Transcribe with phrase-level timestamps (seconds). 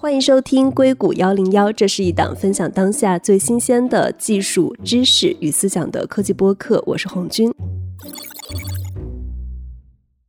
[0.00, 6.80] 欢迎收听硅谷幺零幺，这是一档分享当下最新鲜的技术知识与思想的科技播客。
[6.86, 7.52] 我是红军。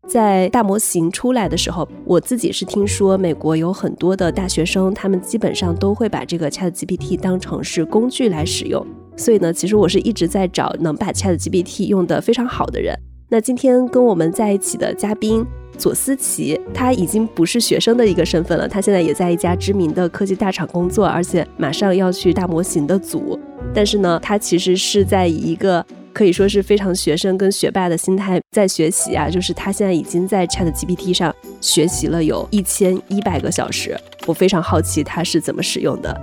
[0.07, 8.83] 在大模型出来的时候，我自己是听说美国有很多的大学生，他们基本上都会把这个 Chat GPT 当成是工具来使用。
[9.15, 12.97] 所以呢，其实我是一直在找能把 Chat GPT 用得非常好的人。
[13.29, 15.45] 那今天跟我们在一起的嘉宾。
[15.79, 23.39] 左思琪，他已经不是学生的一个身份了，他现在也在一家知名的科技大厂工作，而且马上要去大模型的组。
[23.73, 33.97] 但是呢，他其实是在以一个可以说是非常学生跟学霸的心态在学习啊，就是他现在已经在 Chat GPT 上学习了有一千一百个小时。
[34.25, 36.21] 我非常好奇他是怎么使用的。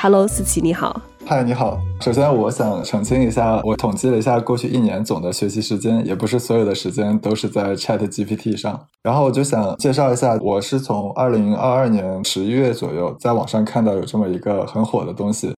[0.00, 1.00] Hello，思琪，你好。
[1.26, 1.80] 嗨，你好。
[2.02, 8.78] 首先，我想澄清一下，我统计了一下过去一年总的学习时间，也不是所有的时间都是在 Chat GPT 上。
[9.02, 15.54] 然后，我就想介绍一下，我是从二零二二年十一月左右在网上看到有这么一个很火的东西，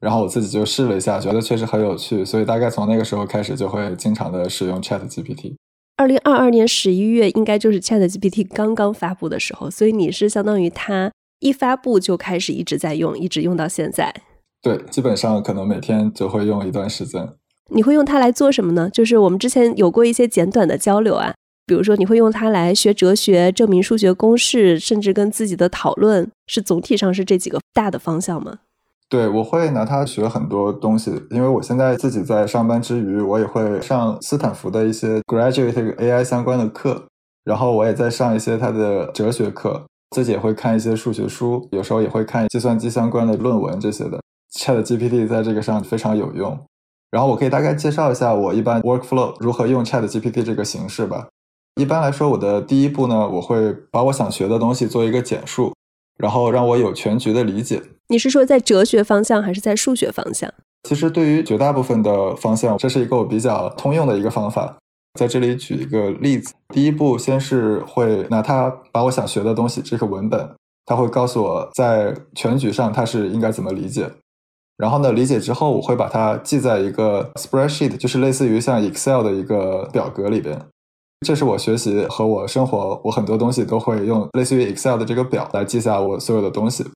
[0.00, 5.54] 然后我自己就试了一下，觉得确实很有趣，所以大概从那个时候开始就会经常的使用 Chat GPT。
[5.98, 14.14] 二零二二年十一月应该就是 Chat GPT 刚刚发布的时候，所以你是相当于它一发布就开始一直在用，一直用到现在。
[14.62, 17.28] 对，基本上可能每天就会用一段时间。
[17.72, 18.90] 你会用它来做什么呢？
[18.90, 21.32] 就是我们之前有过一些简短的交流啊，
[21.66, 28.58] 比如说你会用它来学哲学、证明数学公式，甚至跟自己的讨论，是总体上是这几个大的方向吗？
[29.08, 37.06] 对，我会拿它学很多东西，因为我现在自己在上班之余，我也会上斯坦福的一些 graduate AI 相关的课，
[37.44, 44.20] 然后我也在上一些它的哲学课，自己也会看一些数学书，有时候也会看计算机相关的论文这些的。
[44.52, 46.58] Chat GPT 在这个上非常有用，
[47.10, 51.28] 然后我可以大概介绍一下我一般 workflow 如何用 Chat GPT 这个形式吧。
[51.80, 55.72] 一般来说，我的第一步呢，我会把我想学的东西做一个简述，
[56.18, 57.82] 然后让我有全局的理解。
[58.08, 60.52] 你是说在哲学方向还是在数学方向？
[60.88, 64.76] 其实对于绝大部分的方向，这是一个我比较通用的一个方法。
[65.18, 70.54] 在这里举一个例子，第一步先是会拿它把我想学的东西这个文本，
[70.86, 74.10] 它会告诉我在全局上它是应该怎么理解。
[74.80, 80.58] 然后呢，理解之后，我会把它记在一个 spreadsheet，就是类似于像 Excel 的一个表格里边。
[81.26, 86.86] 这是我学习和我生活，我很多东西都会用类似于 Excel 的这个表来记下我所有的东西。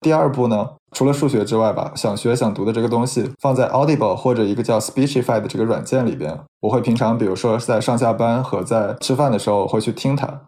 [0.00, 6.40] 第二步呢，除了数学之外吧，想学想读的这个东西放在 Audible 或者一个叫 Speechify 的这个软件里边。
[6.62, 10.40] 我会平常比如说在上下班和在吃饭的时候会去听它。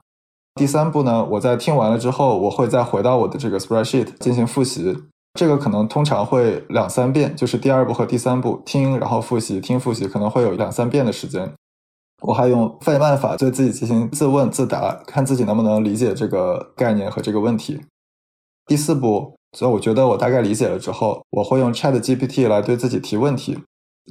[0.54, 4.96] 第三步呢，我在听完了之后，我会再回到我的这个 spreadsheet 进行复习。
[5.38, 11.48] 这个可能通常会两三遍，就是第二步和第三步听，然后复习，听复习，可能会有两三遍的时间。
[12.22, 17.80] 我还用费曼法对自己进行自问自答，看自己能不能理解这个概念和这个问题。
[18.66, 23.56] 第四步，所以我觉得我大概理解了之后，我会用 Chat GPT 来对自己提问题，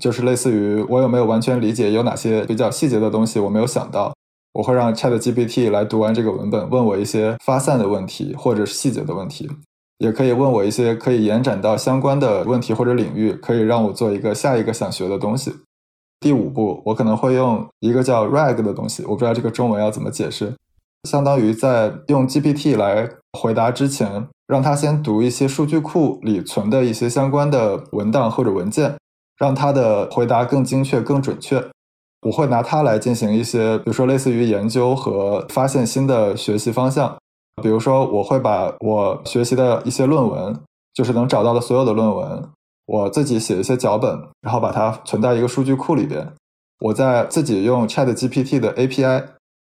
[0.01, 4.13] 就是类似于我有没有完全理解，有哪些比较细节的东西我没有想到，
[4.53, 9.49] 我会让 Chat GPT 来读完这个文本，问我一些发散的问题或者是细节的问题。
[9.99, 15.53] 也可以问我一些可以延展到相关的问题或者领域，可以让我做一个下一个想学的东西。
[16.19, 20.53] 第五步，我可能会用一个叫 RAG 的东西，我不知道这个中文要怎么解释，
[21.09, 23.09] 相当于在用 GPT 来
[23.39, 28.95] 回答之前，让它先读一些数据库里存的一些相关的文档或者文件，
[29.37, 31.63] 让它的回答更精确、更准确。
[32.23, 37.15] 我会拿它来进行一些，比如说类似于研究和发现新的学习方向。
[37.61, 40.57] 比如说，我会把我学习的一些论文，
[40.93, 42.49] 就是能找到的所有的论文，
[42.85, 46.33] 我自己写一些脚本，然后把它存在一个数据库里边。
[46.79, 49.23] 我在自己用 Chat GPT 的 API，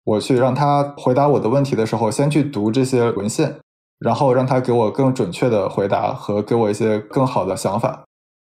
[0.05, 3.57] 我去让它回答我的问题的时候，先去读这些文献，
[3.99, 8.03] 然后让它给我更准确的回答和给我一些更好的想法。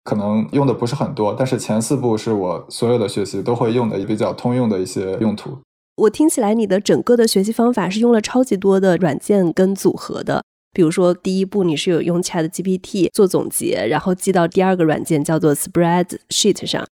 [0.04, 5.58] 可能用的不是很多，但是前四步是我所有的学习都会用的比较通用的一些用途。
[5.96, 10.42] 我听起来，你的整个的学习方法是用了超级多的软件跟组合的。
[10.72, 16.84] 比如说，第一步你是有用 Chat GPT 做总结，然后记到第二个软件叫做 Spreadsheet 上。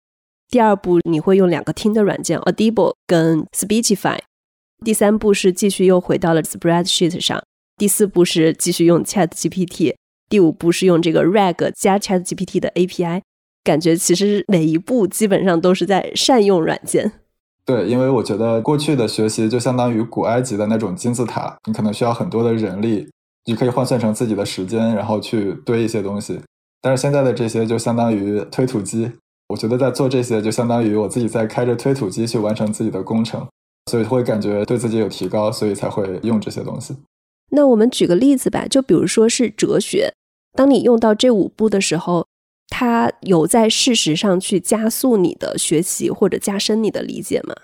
[0.50, 4.18] 第二步你会用两个听的软件 Audible 跟 Speechify。
[4.84, 7.42] 第三步是继续又回到了 Spreadsheet 上。
[7.78, 9.94] 第四步是继续用 Chat GPT。
[10.28, 13.22] 第五步是用这个 RAG 加 Chat GPT 的 API。
[13.64, 17.12] 感觉其实每一步基本上都是在善用软件。
[17.64, 23.08] 对，因为我觉得过去的学习就相当于古埃及的那种金字塔，你可能需要很多的人力，
[23.44, 26.40] 你可以换算成自己的时间，然后去堆一些东西。
[26.82, 29.12] 但是现在的这些就相当于推土机，
[29.48, 33.46] 我觉得在做这些就相当于我自己在开着推土机去完成自己的工程，
[33.90, 36.96] 所以会感觉对自己有提高，所以才会用这些东西。
[37.50, 40.14] 那我们举个例子吧，就比如说是哲学，
[40.56, 42.26] 当你用到这五步的时候，
[42.70, 47.54] 它有在事实上去加速你的学习或者加深你的理解吗？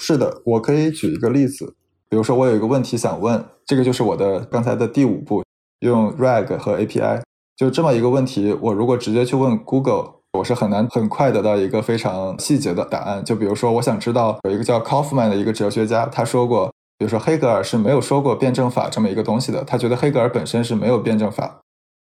[0.00, 1.74] 是的，我可以举一个例子，
[2.08, 5.44] 比如说我有一个问题想问，这个就是我的刚才的第五步，
[5.80, 7.20] 用 RAG 和 API，
[7.56, 13.22] 就这么一个问题，我如果直接去问 Google，我是很难很快得到一个非常细节的答案。
[13.22, 21.60] 就比如说，我想知道有一个叫 Kaufman 的一个哲学家，他说过，比如说黑格尔是没有说过辩证法这么一个东西的，他觉得黑格尔本身是没有辩证法。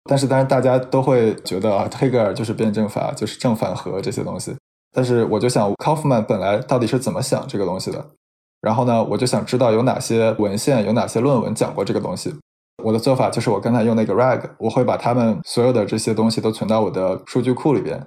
[0.04, 4.54] 但是，当然大家都会觉得啊，黑格尔就是辩证法，就是正反合这些东西。
[4.92, 8.04] 但是我就想，Kaufman 本来到底是怎么想这个东西的？
[8.60, 12.34] 然后呢，我就想知道有哪些文献、有哪些论文讲过这个东西。
[12.82, 18.06] 我的做法就是，我刚才用那个 RAG，我会把他们所有的这些东西都存到我的数据库里边。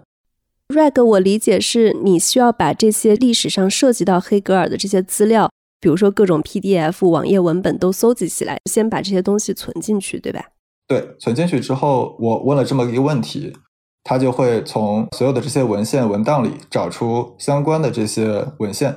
[0.69, 5.49] RAG 我理解是你需要把这些历史上涉及到黑格尔的这些资料，
[5.79, 10.45] 比如说各种 PDF、网页文本都搜集起来，先把这些东西存进去，对吧？
[10.87, 13.53] 对，存进去之后，我问了这么一个问题。
[14.05, 18.93] 它就会从所有的这些文献文档里找出相关的这些文献，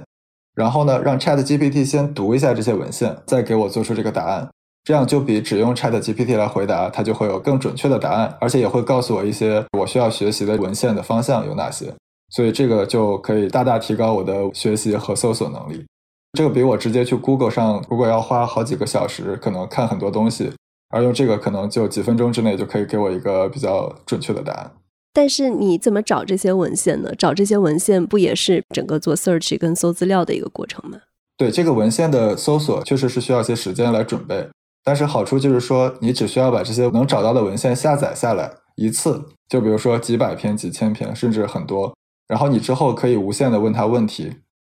[0.52, 4.48] 然后呢，让 Chat GPT 先读一下这些文献，再给我做出这个答案。
[4.82, 11.94] 这样就比只用 Chat GPT 来回答，它就会有更准确的答案，而且也会告诉我一些我需要学习的文献的方向有哪些。
[12.30, 15.86] 所以这个就可以大大提高我的学习和搜索能力。
[16.32, 20.52] 这个比我直接去 Google 上，如果要花好几个小时，可能看很多东西，
[20.90, 24.72] 而用这个可能就几分钟之内就可以给我一个比较准确的答案。
[25.12, 27.10] 但是你怎么找这些文献呢？
[27.16, 30.98] 找这些文献不也是整个做 search 跟搜资料的一个过程吗？
[31.38, 34.48] 对，这个文献的搜索确实是需要一些时间来准备。
[34.84, 41.94] 但是好处就是说，你只需要把这些能找到的文献下载下来一次，就比如说几百篇、几千篇，甚至很多，
[42.28, 44.32] 然后你之后可以无限的问他问题。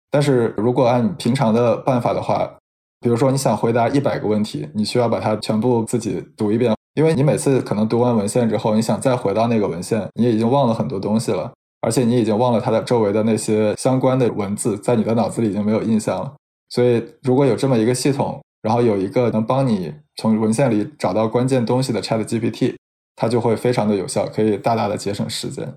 [0.09, 2.57] 但是如果按平常的办法的话，
[3.01, 6.73] 比如说你想回答一百个问题，你需要把它全部自己读一遍。
[6.95, 16.33] 因为你每次可能读完文献之后，你想再回到那个文献，你已经忘了很多东西了，而且你已经忘了它的周围的那些相关的文字，在你的脑子里已经没有印象了。
[16.69, 22.75] 所以，如果有这么一个系统，然后有一个能帮你从文献里找到关键东西的 Chat GPT，
[23.15, 25.73] 它就会非常的有效，可以大大的节省时间。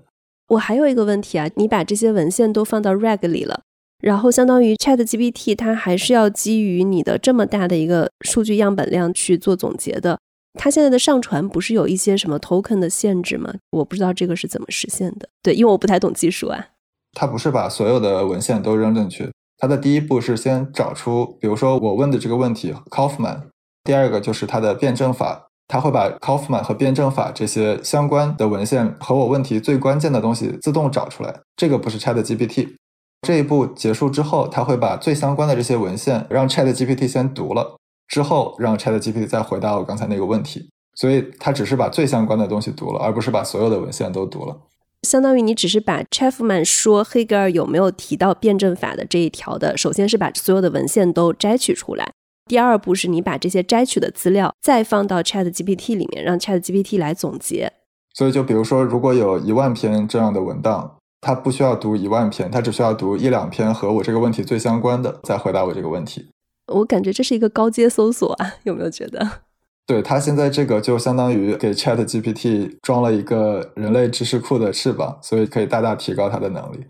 [0.49, 3.61] 我还有一个问题啊，你把这些文献都放到 RAG 里了，
[4.03, 10.19] 然后相当于 Chat GPT 它还是要基于你的这么大的一个数据样本量去做总结的。
[10.59, 13.53] 它现在的上传不是有一些什么 token 的限制吗？
[13.71, 15.29] 我不知道这个是怎么实现的。
[15.41, 16.67] 对，因为我不太懂技术啊。
[17.13, 23.43] 它不是把所有的文献都扔进去，它的第一步是先找出，比如说我问的这个问题 Kaufman，
[23.85, 31.39] 第二个就是它的辩证法，它会把 Kaufman 和辩证法这些相关的文献和我问题最关键的东西自动找出来。
[31.55, 32.75] 这个不是 Chat GPT。
[33.23, 37.77] 这一步结束之后，他会把最相关的这些文献让 Chat GPT 先读了。
[38.09, 44.55] 之后让 Chat GPT 再回答我刚才那个问题，所以他只是把最相关的东西读了，而不是把所有的文献都读了。
[45.03, 52.11] 相当于你只是把 Chefman 说黑格尔有没有提到辩证法的这一条的，首先是把所有的文献都摘取出来，
[52.45, 57.71] 第二步是你把这些摘取的资料再放到 Chat GPT 里面，让 Chat GPT 来总结。
[58.13, 66.27] 所以就比如说，如果有一万篇这样的文档，他不需要读一万篇，他只需要读一两篇和我这个问题最相关的，再回答我这个问题。
[66.67, 69.25] 我感觉这是一个高阶搜索啊，有没有觉得？
[69.87, 76.85] 对他现在这个就相当于给 Chat GPT 装了一个人类知识库的翅膀，所以可以大大提高它的能力。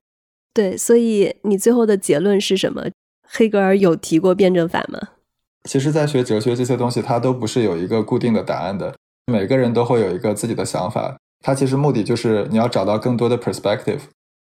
[0.54, 2.84] 对，所以你最后的结论是什么？
[3.28, 5.00] 黑格尔有提过辩证法吗？
[5.64, 11.18] 其实，在学哲学这些东西，它都不是有一个固定的答案的，每个人都会有一个自己的想法。
[11.42, 14.02] 它其实目的就是你要找到更多的 perspective。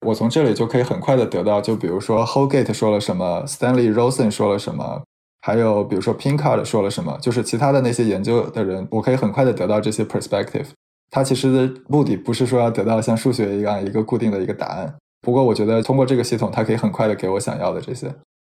[0.05, 5.03] 我从这里就可以很快的得到，就比如说 Holgate 说了什么，Stanley Rosen 说了什么。
[5.41, 10.65] 还有，比如说 Pinkard 说了什么，就是其他的那些研究的人，我可以很快的得到这些 perspective。
[11.09, 14.93] 它其实的目的不是说要得到像数学一样一个固定的一个答案。
[15.21, 18.13] 不过我觉得通过这个系统，它可以很快的给我想要的这些。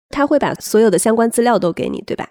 [0.09, 2.29] 它会把所有的相关资料都给你，对吧？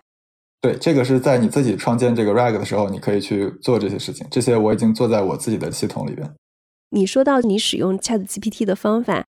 [0.61, 4.27] 对，这个是在你自己创建这个 RAG 的时候，你可以去做这些事情。
[4.31, 6.31] 这些我已经做在我自己的系统里边。
[6.93, 9.25] 你说到你使用 Chat GPT 的方法，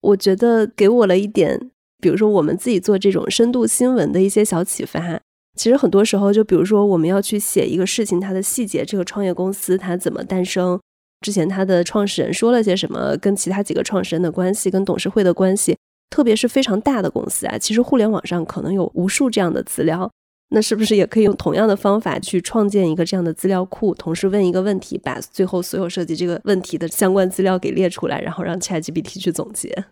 [0.00, 1.70] 我觉得给我了一点。
[2.00, 5.20] 比如说，我们自己做这种深度新闻的一些小启发，
[5.56, 10.78] 其实很多时候，就比如说我们要去写一个事情，它的细节，这个创业公司它怎么诞生，
[11.22, 15.76] 之前它的创始人说了些什么，跟其他几个创始人的关系，跟董事会的关系，
[16.08, 20.08] 特别是非常大的公司啊，其实互联网上可能有无数这样的资料，
[20.50, 29.84] 那是不是也可以用同样的方法去创建一个这样的资料库，同时问一个问题，把最后所有涉及这个问题的相关资料给列出来，然后让 ChatGPT 去总结？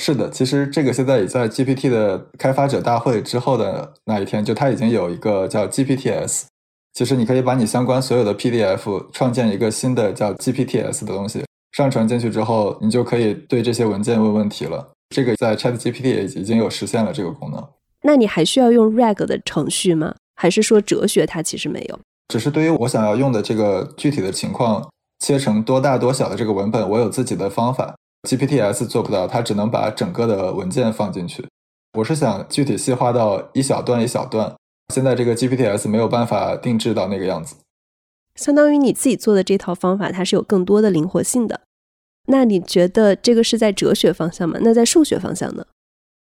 [0.00, 6.44] 是的，其实这个现在也在 GPT 的开发者大会之后的那一天，就它已经有一个叫 GPTs，
[6.94, 14.88] 其实你可以把你相关所有的 PDF 创建一个新的叫 GPTs 的东西，上传进去之后，你就可以对这些文件问问题了。
[15.10, 17.62] 这个在 ChatGPT 也已经有实现了这个功能。
[18.02, 20.14] 那你还需要用 RAG 的程序吗？
[20.36, 21.98] 还是说哲学它其实没有？
[22.28, 24.88] 只是对于我想要用的这个具体的情况，
[25.18, 27.96] 切成多大多小的这个文本，我有自己的方法。
[28.28, 31.46] GPTs 做不到，它只能把整个的文件放进去。
[31.94, 34.54] 我是想具体细化到一小段一小段，
[34.92, 37.56] 现在这个 GPTs 没有办法定制到那个样子。
[38.34, 41.62] 相当于你自己做的这套方法，它是有更多的灵活性的。
[42.26, 44.58] 那你觉得这个是在哲学方向吗？
[44.60, 45.64] 那在数学方向呢？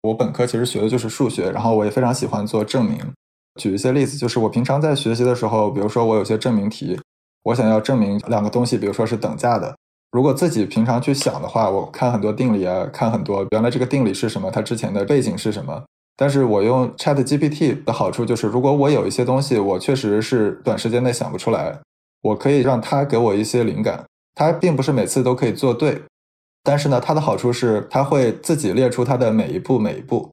[0.05, 2.97] 我本科其实学的就是数学，然后我也非常喜欢做证明。
[3.59, 7.00] 举一些例子，就是我平常在学习的时候，比如说我有些证明题，
[7.43, 9.75] 我想要证明两个东西，比如说是等价的。
[10.12, 15.83] 如果自己平常去想的话，我看很多定理啊，看很多原来这个定理是什么，它之前的背景是什么。
[16.17, 21.77] 但是我用 Chat GPT 的好处就是，如果我有一些东西我确实是短时间内想不出来，
[22.21, 24.05] 我可以让它给我一些灵感。
[24.33, 26.01] 它并不是每次都可以做对，
[26.65, 30.29] 但是呢，它的好处是它会自己列出它的每一步每一步。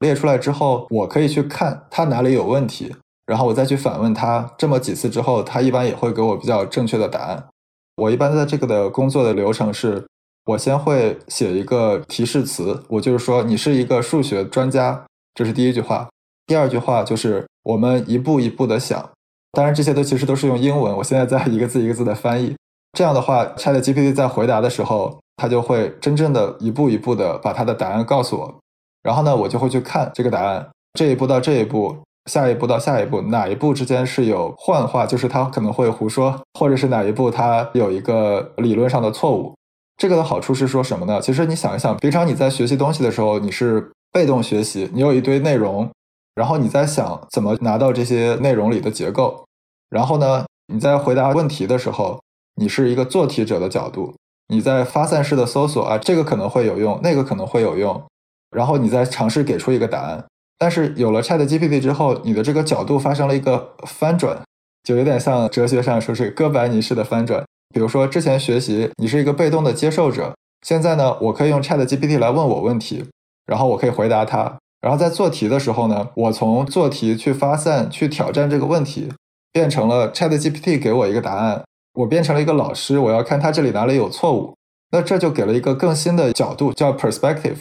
[0.00, 4.52] 列出来之后，我可以去看它哪里有问题，然后我再去反问它。
[4.58, 7.46] 这么几次之后，它一般也会给我比较正确的答案。
[7.94, 10.04] 我一般在这个的工作的流程是，
[10.44, 16.08] 我先会写一个提示词，我就是说你是一个数学专家，这是第一句话。
[16.46, 19.10] 第二句话就是我们一步一步的想，
[19.52, 22.54] 当然这些都其实都是用英文，我现在在一个字一个字的翻译。
[22.92, 28.54] 这样的话，ChatGPT 在回答的时候，他就会真正的一步一步的把他的答案告诉我。
[29.02, 31.96] 然后呢，我就会去看这个答案，这一步到这一步，
[32.30, 39.54] 下一步到下一步，哪一步之间是有幻化，就是他可能会胡说，或者是哪一步他有一个理论上的错误。
[39.96, 41.20] 这个的好处是说什么呢？
[41.20, 45.88] 其实你想一想，平常你在学习东西的时候，你是被动学习，你有一堆内容，
[46.34, 49.44] 然后你在想怎么拿到这些内容里的结构，
[49.88, 52.20] 然后呢，你在回答问题的时候，
[52.56, 54.14] 你是一个做题者的角度，
[54.48, 58.02] 你在发散式的搜索啊，这个可能会有用，那个可能会有用。
[58.50, 60.24] 然后你再尝试给出一个答案，
[60.58, 64.40] 但是有了 Chat GPT 之后，你的这个角度发生了一个翻转，
[64.84, 67.44] 就有点像哲学上说是哥白尼式的翻转。
[67.74, 70.34] 比如说之前学习你是一个被动的接受者，
[70.64, 73.04] 现在呢，我可以用 Chat GPT 来问我问题，
[73.44, 74.56] 然后我可以回答它。
[74.80, 79.12] 然后在做题的时候呢，我从做题去发散去挑战这个问题，
[79.52, 81.64] 变成了 Chat GPT 给我一个答案，
[81.96, 84.54] 我变成了一个老师，我要看他这里哪里有错误，
[84.92, 87.56] 那这就给了一个更新的角度，叫 perspective。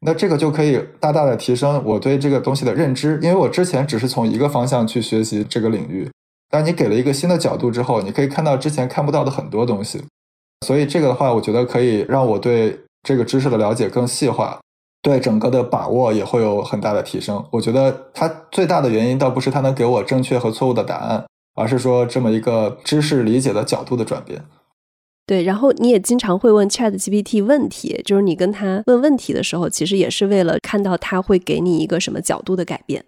[0.00, 6.10] 那这个就可以大大的提升我对这个东西的认知，因为我之前只是从一个方向去学习这个领域，
[6.50, 10.04] 但你给了一个新的角度之后，你可以看到之前看不到的很多东西，
[10.66, 14.58] 所以这个的话，我觉得可以让我对这个知识的了解更细化，
[15.02, 17.44] 对整个的把握也会有很大的提升。
[17.50, 21.24] 我觉得它最大的原因倒不是它能给我正确和错误的答案，
[21.56, 24.44] 而是说这么一个知识理解的角度的转变。
[25.26, 33.04] 对，然后你也经常会问 Chat GPT 问题，就是你跟他问问题的时候，其实也是为了看到他会给你一个什么角度的改变。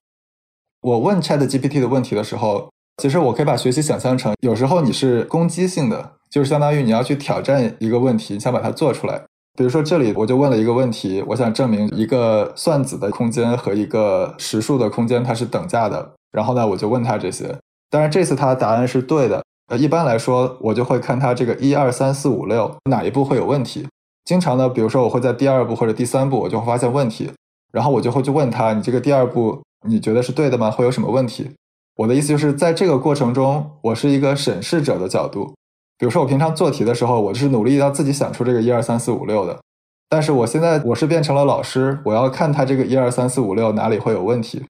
[0.81, 9.23] 我问 Chat GPT 的问题的时候，其实我可以把学习想象成，有时候你是攻击性的，就是相当于你要去挑战一个问题，你想把它做出来。
[9.57, 17.57] 比如说这里我就问了一个问题，我想证明一个算子的空间和一个实数的空间它是等价的，然后呢我就问他这些，
[17.91, 19.43] 当然这次他的答案是对的。
[19.69, 23.87] 呃，一般来说，我就会看他这个一二三四五六哪一步会有问题。
[24.25, 27.31] 经常呢，比如说我会在第二步或者第三步，我就会发现问题，
[27.73, 30.71] 然后我就会去问他：“你这个第二步你觉得是对的吗？
[30.71, 31.51] 会有什么问题？”
[31.97, 35.55] 我的意思就是在这个过程中，我是一个审视者的角度。
[35.99, 39.59] 比如说我平常做题的时候，我就是努力要自己想出这个一二三四五六的，
[40.09, 44.65] 但是我现在我是变成了老师，我要看他这个一二三四五六哪里会有问题，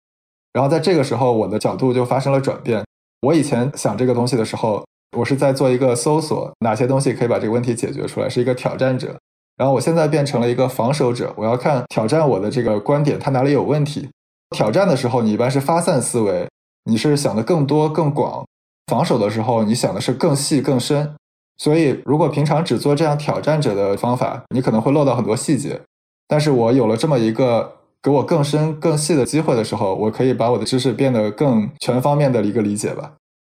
[0.52, 2.84] 然后在这个时候，我的角度就发生了转变。
[3.20, 4.84] 我以前想这个东西的时候，
[5.16, 9.16] 我是在做一个搜索，哪些东西可以把这个问题解决出来，是一个挑战者。
[9.56, 14.08] 然后我现在变成了一个防守者，我要看挑战我的这个观点，它哪里有问题。
[14.50, 16.48] 挑战的时候，你一般是发散思维，
[16.84, 18.44] 你是想的更多更广；
[18.86, 21.14] 防守的时候，你想的是更细更深。
[21.56, 25.80] 所以，如果平常只做这样挑战者的方法，你可能会漏到很多细节。
[26.28, 27.77] 但是我有了这么一个。
[28.02, 33.14] 给我更深更细的机会的时候，我可以把我的知识变得更全方面的一个理解吧。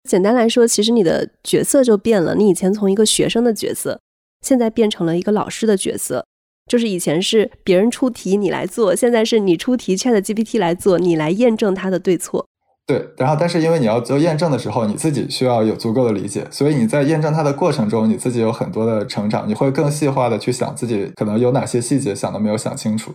[0.08, 2.34] 简单来说，其实你的角色就变了。
[2.34, 4.00] 你以前从一个学生的角色，
[4.40, 6.24] 现在变成了一个老师的角色。
[6.70, 12.46] 就是以前是别人出题你来做，现在是你出题，Chat GPT 来做，你来验证它的对错。
[12.86, 23.12] 对，然后但是因为你要做验证的时候，你自己需要有足够的理解，所以你在验证它的过程中，你自己有很多的成长，你会更细化的去想自己可能有哪些细节想都没有想清楚。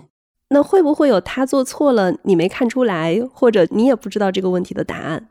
[0.53, 5.27] 那会不会有他做错了，你没看出来，或者你也不知道这个问题的答案？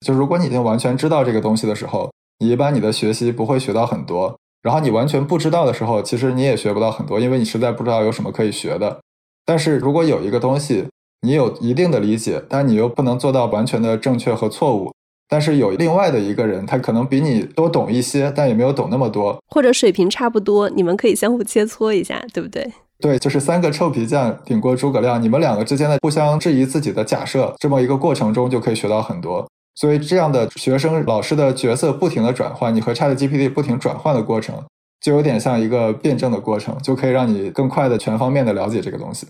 [0.00, 4.38] 就如果你已经完全知道这个东西的时候，你一般你的学习不会学到很多。
[4.62, 9.00] 然后你完全不知道的时候，其实你也学不到很多，因为你实在不知道有什么可以学的。
[9.46, 10.86] 但是如果有一个东西，
[11.22, 14.92] 你有一定的理解，但你又不能做到完全的正确和错误。
[15.28, 22.72] 但是有另外的一个人，他可能比你多懂一些，但也没有懂那么多，或者水平差不多，你们可以相互切磋一下，对不对？
[22.98, 29.46] 对，就是三个臭皮匠顶过诸葛亮，你们两个之间的互相质疑自己的假设，这么一个过程中就可以学到很多。
[29.74, 34.54] 所以这样的学生老师的角色不停的转换，你和 Chat GPT 不停转换的过程，
[35.02, 39.26] 就有点像一个辩证的过程，就可以让你更快的全方面的了解这个东西。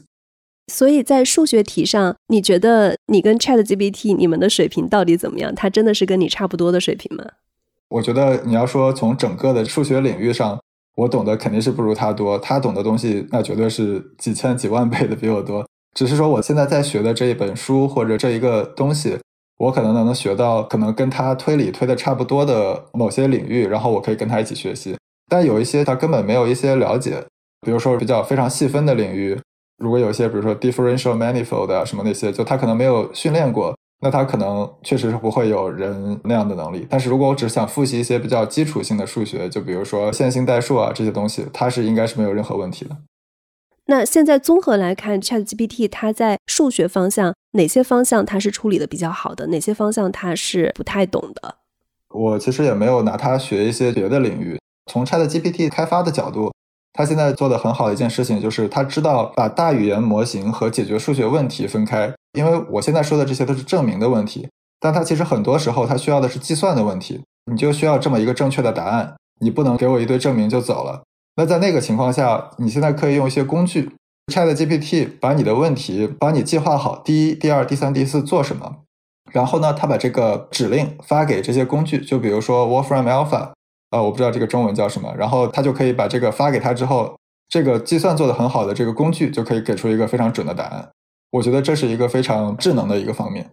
[0.72, 5.54] 所以在数学题上，你觉得你跟 Chat GPT 你们的水平到底怎么样？
[5.54, 7.24] 它真的是跟你差不多的水平吗？
[7.88, 10.60] 我觉得你要说从整个的数学领域上，
[10.96, 12.36] 我懂得肯定是不如他多。
[12.38, 15.64] 他懂的东西那绝对是几千几万倍的比我多。
[15.94, 19.16] 只是说我现在在学的这一本书或者这一个东西，
[19.58, 24.96] 我可能能学到可能跟他推理推的差不多的某些领域，然后我可以跟他一起学习。
[25.28, 27.24] 但有一些他根本没有一些了解，
[27.60, 29.38] 比如说比较非常细分的领域。
[29.78, 36.86] 如果有一些，比如说 differential manifold 啊什么那些，就他可能没有训练过，那他可能确实是不会有人那样的能力。
[36.88, 42.96] 但是如果我只想复习一些比较基础性的数学，就比如说线性代数啊这些东西，它是应该是没有任何问题的。
[43.88, 51.56] 那现在综合来看，ChatGPT 它在数学方向哪些方向它是处理的比较好的，哪些方向它是不太懂的？
[52.08, 54.58] 我其实也没有拿它学一些别的领域。
[54.90, 56.50] 从 ChatGPT 开发的角度。
[56.96, 62.12] 他现在做的很好的一件事情，就是他知道把大语言模型和解决数学问题分开。
[62.32, 64.48] 因为我现在说的这些都是证明的问题，
[64.80, 67.20] 但他其实很多时候他需要的是计算的问题。
[67.50, 71.02] 你就需要这么一个正确的答案，你不能给我一堆证明就走了。
[71.36, 73.92] 那在那个情况下，你现在可以用一些工具
[74.32, 78.78] ，Chat GPT 把你的问题帮你计划好，第一、第二、第三、第四做什么，
[79.30, 83.55] 然后呢，他把这个指令发给这些工具，就比如说 Wolfram Alpha。
[83.90, 87.16] 啊，我不知道这个中文叫什么，然后他就可以把这个发给他之后，
[87.48, 90.88] 这个计算做的很好的这个工具就可以给出一个非常准的答案。
[91.30, 93.50] 我觉得这是一个非常智能的一个方面。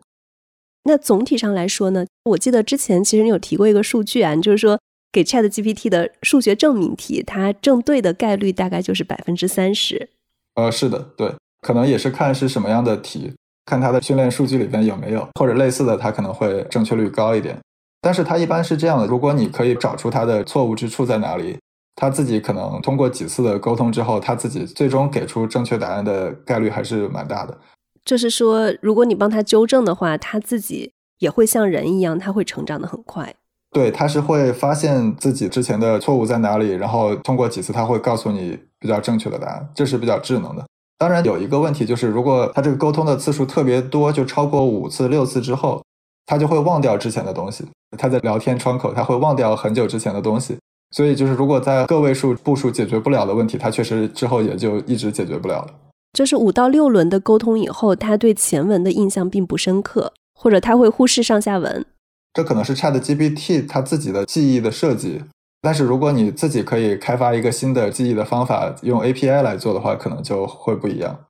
[0.86, 4.80] 那总体上来说呢，我记得之前其实你有提过一个数据啊，就是说
[5.12, 10.10] 给 Chat GPT 的数学证明题，它正对的概率大概就是百分之三十。
[10.56, 13.34] 呃，是的，对，可能也是看是什么样的题，
[13.66, 17.58] 看它的训练数据里边有没有，或者类似的，它可能会正确率高一点。
[18.04, 21.58] 但是它一般是这样的：如果你可以找出它的错误之处在哪里，
[21.96, 27.58] 他自己可能通过几次的沟通之后，他自己最终给出正确答案的概率还是蛮大的。
[28.04, 33.34] 就是说，如果你帮他纠正的话，他自己也会像人一样，他会成长的很快。
[33.72, 40.66] 对，他是会发现自己之前的错误在哪里，然后通过几次，他会告诉你比较正确的答案，这是比较智能的。
[40.98, 45.82] 当然有一个问题就是，如果他这个沟通的次数特别多，就超过五次、六次之后。
[46.26, 50.58] 他就会忘掉之前的东西，他在聊天窗口他会忘掉很久之前的东西，
[50.92, 55.74] 所以就是如果在个位数步数解决不了的问题，他确实之后也就一直解决不了了。
[56.14, 61.86] 就是五到六轮的沟通以后，他对前文的印象并不深刻，或者他会忽视上下文。
[62.34, 65.24] 这可能是 Chat GPT 它自己的记忆的设计，
[65.62, 71.26] 但是如果你自己可以开发一个新的记忆的方法，用 API 来做的话，可能就会不一样。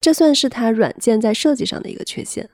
[0.00, 2.50] 这算是它软件在设计上的一个缺陷。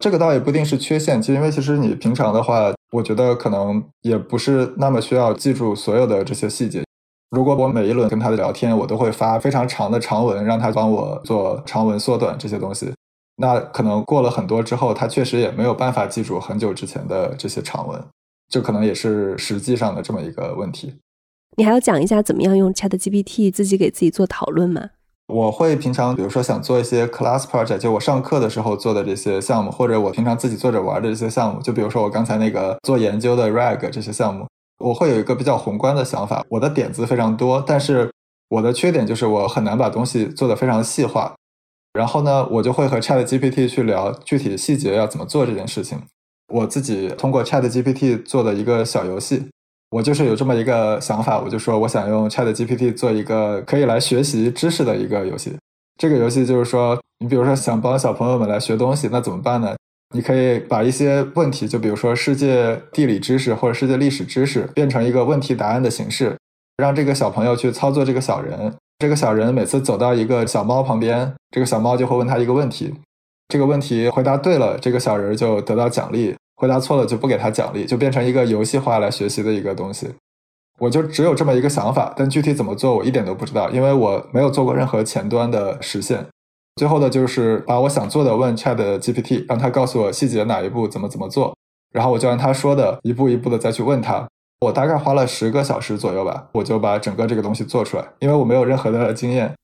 [0.00, 6.82] 这个倒也不一定是缺陷，其实因为其实你平常的话，我觉得可能也不是那么需要记住所有的这些细节。
[7.30, 12.92] 如果我每一轮跟他的聊天，我都会发非常长的长文，让他帮我做长文缩短这些东西，
[13.36, 18.02] 那可能过了很多之后，他确实也没有办法记住很久之前的这些长文，
[18.48, 20.94] 这可能也是实际上的这么一个问题。
[21.58, 24.90] 你还要讲一下怎么样用 Chat GPT 自己给自己做讨论吗？
[25.30, 34.46] 我会平常，比如说想做一些 class project，就我上课的时候做的这些项目，或者我平常自己做着玩的这些项目，就比如说我刚才那个做研究的 rag 这些项目，
[34.84, 38.10] 我会有一个比较宏观的想法，我的点子非常多，但是
[38.48, 41.34] 我的缺点就是我很难把东西做得非常细化。
[41.92, 46.00] 然后呢，我就会和 Chat GPT 去聊具体细节要怎么做这件事情。
[46.52, 49.48] 我自己通过 Chat GPT 做的一个小游戏。
[49.90, 55.56] 我就是有这么一个想法，我就说我想用 Chat GPT 做一个可以来学习知识的一个游戏。
[55.98, 59.74] 这个游戏就是说，你比如说想帮小朋友们来学东西，那怎么办呢？
[60.14, 66.36] 你可以把一些问题，就比如说世界地理知识或者世界历史知识，变成一个问题答案的形式，
[66.76, 68.72] 让这个小朋友去操作这个小人。
[68.98, 72.94] 这个小人每次走到一个小猫旁边，这个小猫就会问他一个问题，
[73.48, 76.34] 这个问题回答对了，这个小人就得到奖励。
[76.60, 80.10] 回答错了就不给他奖励，就变成一个游戏化来学习的一个东西。
[80.78, 86.26] 我就只有这么一个想法，但具体怎么做我一点都不知道，因为我没有做过任何前端的实现。
[86.76, 91.56] 最后的就是把我想做的问 Chat GPT，让他告诉我细节哪一步怎么怎么做。
[91.92, 94.28] 然后我就按他说的一步一步的再去问他。
[94.60, 99.54] 我大概花了十个小时左右吧，我就把整个这个东西做出来，因为我没有任何的经验。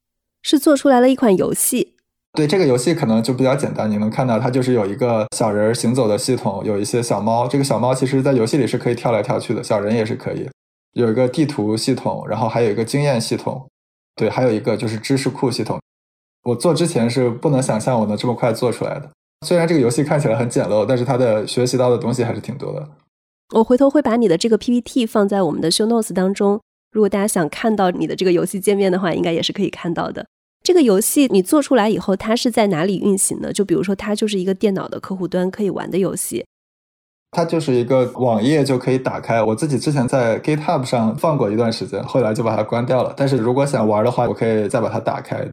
[0.42, 1.95] 是做出来了一款游戏。
[2.36, 7.48] 对这个游戏可能就比较简单，你能看到它就是有一个小人行走的系统，有一些小猫。
[7.48, 10.48] 这个小猫其实在游戏里是可以跳来跳去的，小人也是可以。
[10.92, 13.66] 有一个地图系统，然后还有一个经验系统，
[14.14, 15.80] 对，还有一个就是知识库系统。
[16.44, 19.10] 我做之前是不能想象我能这么快做出来的。
[19.46, 22.88] 虽然这个游戏看起来很简陋，但是它的学习到的东西还是挺多的。
[23.54, 26.60] 我回头会把你的这个 PPT 放在我们的 Show Notes 当中，
[26.92, 30.26] 如果大家想看到你的这个游戏界面的话，应该也是可以看到的。
[30.66, 33.52] 这个游戏你做出来以后，它是在哪里运行的？
[33.52, 36.44] 就比如说，它就是一个电脑的客户端可以玩的游戏。
[37.30, 39.40] 它就是一个网页就可以打开。
[39.40, 43.14] 我自己之前在 GitHub 上放过一段时间，后来就把它关掉了。
[43.16, 45.48] 但是如果想玩的话，我可以再把它打开。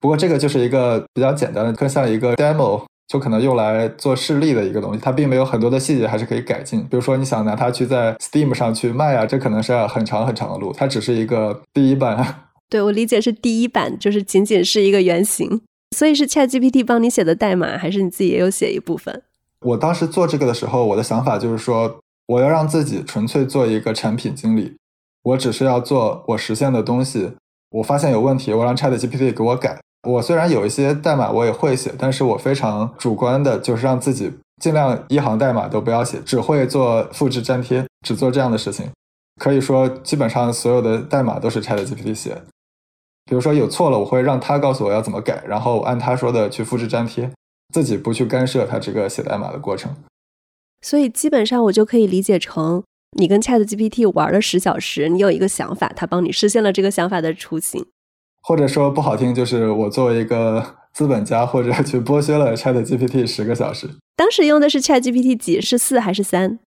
[0.00, 4.98] 不过这个就是一个比较简单的，更像一个 demo，就可能用来做示例的一个东西。
[5.00, 6.80] 它并没有很多的细节，还是可以改进。
[6.80, 10.72] 比如说你想拿它去在 Steam 上去卖啊，这可能是很长很长的路。
[10.72, 12.42] 它只是一个第一版。
[12.68, 15.60] 对我理解是第一版，就是仅仅是一个原型，
[15.96, 19.22] 所以是 Chat GPT 帮你写的代码，还是你自己也有写一部分？
[19.60, 24.76] 我当时做这个的时候，我的想法就是说，我要让自己纯粹做一个产品经理，
[25.22, 27.32] 我只是要做我实现的东西。
[27.70, 29.80] 我发现有问题，我让 Chat GPT 给我改。
[30.08, 34.30] 我虽然有一些代码我也会写，但是我非常主观的，就是让自己
[34.62, 38.88] 尽量一行代码都不要写，只会做复制粘贴，只做这样的事情。
[39.40, 42.40] 可以说，基本上所有的代码都是 Chat GPT 写。
[43.26, 47.30] 比如说有错了，我会让他告诉我要怎么改，然后按他说的去复制粘贴，
[47.74, 49.92] 自己不去干涉他这个写代码的过程。
[50.80, 52.84] 所以基本上我就可以理解成，
[53.18, 57.84] 你跟 Chat GPT 玩了十小时，你有一个想法，他帮你实现了这个想法的雏形。
[58.42, 63.90] 或者说不好听，就是我作为一个资本家，或者去剥削了 Chat GPT 十个小时。
[64.14, 65.60] 当时用的是 Chat GPT 几？
[65.60, 66.60] 是四还是三？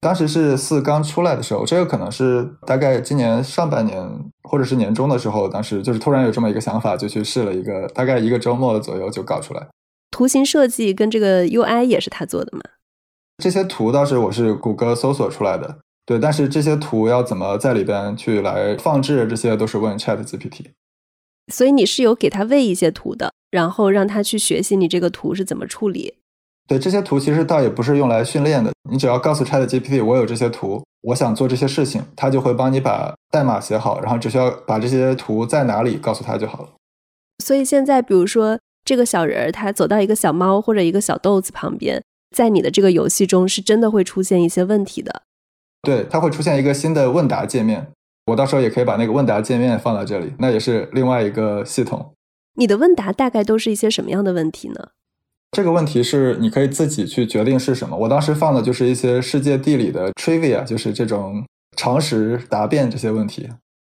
[0.00, 4.06] 当时是四刚出来的时候，这个可能是大概今年上半年
[4.44, 9.66] 或者是年中的时候，当时就是突然有这么一个想法，就去试了一个，大概一个周末左右就搞出来。
[10.10, 12.62] 图形设计跟这个 UI 也是他做的吗？
[13.42, 20.66] 这些图倒是我是谷歌搜索出来的，对，但是这些图要怎么在里边去来放置，这些都是问 Chat GPT。
[21.52, 26.14] 所以你是有给他喂一些图的，然后让他去学习你这个图是怎么处理。
[26.66, 36.68] 对这些图其实倒也不是用来训练的，你只要告诉 Chat GPT 我有这些图，我想做这些事情，它就会帮你把代码写好，然后只需要把这些图在哪里告诉他就好了。
[37.44, 42.02] 所以现在，比如说这个小人儿他走到一个小猫或者一个小豆子旁边，
[42.34, 45.22] 在你的这个游戏中是真的会出现一些问题的。
[45.82, 47.86] 对，它会出现一个新的问答界面，
[48.26, 52.12] 我到时候也可以把那个问答界面放到这里，那也是另外一个系统。
[52.54, 54.88] 你的问答大概都是一些什么样的问题呢？
[55.56, 57.96] 这个问题是你可以自己去决定是什么。
[57.96, 61.46] 我当时放的就是一些世界地理的 trivia，就是这种
[61.78, 63.48] 常识答辩这些问题。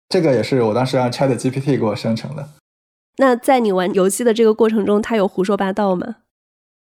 [0.09, 2.51] 这个也是我当时让 Chat GPT 给我生成的。
[3.16, 6.18] 那在你玩游戏的这个过程中，它有胡说八道吗？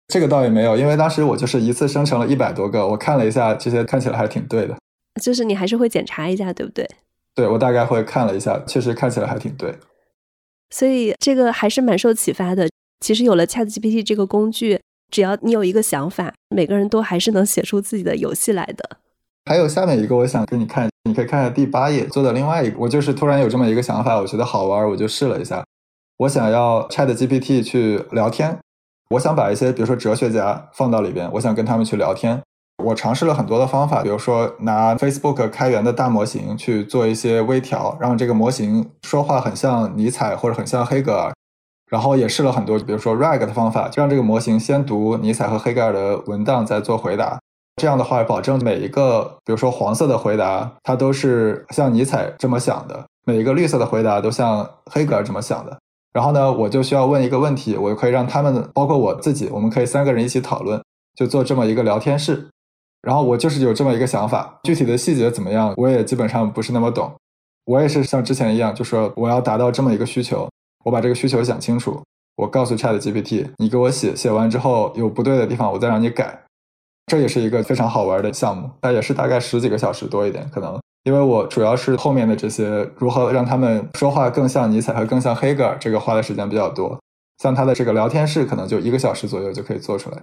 [0.07, 4.77] 这个倒也没有，因为当时我就是一次生成了一百多个，我看了一下，这些看起来还挺对的。
[5.21, 6.89] 就是你还是会检查一下，对不对？
[7.35, 9.77] 对，我大概会看了一下，确实看起来还挺对。
[10.69, 12.69] 所以这个还是蛮受启发的。
[13.01, 18.97] 其实有了 Chat GPT 这个工具，只要你有一个想法，每个人都还是能写出自己的游戏来的。
[19.45, 22.77] 还有下面一个，我想给你看，你可以看下第八页做的另外一个。
[22.77, 25.65] 我就是突然有这么一个想法，我觉得好玩，我就试了一下。
[26.17, 28.59] 我想要 Chat GPT 去聊天，
[29.09, 32.39] 我想把一些比如说哲学家放到里边，我想跟他们去聊天。
[32.83, 41.33] 我尝试了很多的方法，比如说拿 Facebook 开源的大模型去做一些微调，让这个模型说话很像尼采或者很像黑格尔。
[41.91, 47.37] 然后也试了很多，比如说 RAG 的方法，就让这个模型先读尼采和黑格尔的文档，再做回答。
[47.75, 55.77] 这样的话，保证每一个，比如说黄色的回答，它都是像尼采这么想的；每一个绿色的回答都像黑格尔这么想的。
[56.13, 60.81] 然后呢，我就需要问一个问题，我就可以让他们，包括我自己，我们可以三个人一起讨论，
[61.13, 62.47] 就做这么一个聊天室。
[63.01, 67.11] 然后我就是有这么一个想法，具体的细节怎么样，我也基本上不是那么懂。
[67.65, 70.47] 我也是像之前一样，就说我要达到这么一个需求。
[70.83, 72.01] 我把这个需求想清楚，
[72.37, 76.43] 我告诉 Chat GPT，你给我写，写完之后有不对的地方，我再让你改。
[77.07, 86.99] 这也是一个非常好玩的项目，它也是大概十几个小时多一点，可能因为我主要是后面的这些如何让他们说话更像尼采和更像黑格尔，这个花的时间比较多。
[87.39, 90.21] 像他的这个聊天室，可能就一个小时左右就可以做出来。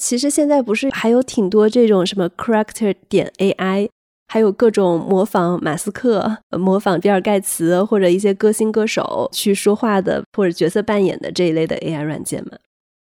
[0.00, 3.88] 其实现在不是还有挺多这种什么 Character 点 AI。
[4.28, 12.52] 还有各种模仿马斯克、模仿比尔盖茨或者一些歌星歌手去说话的，或者角色扮演的这一类的 AI 软件吗？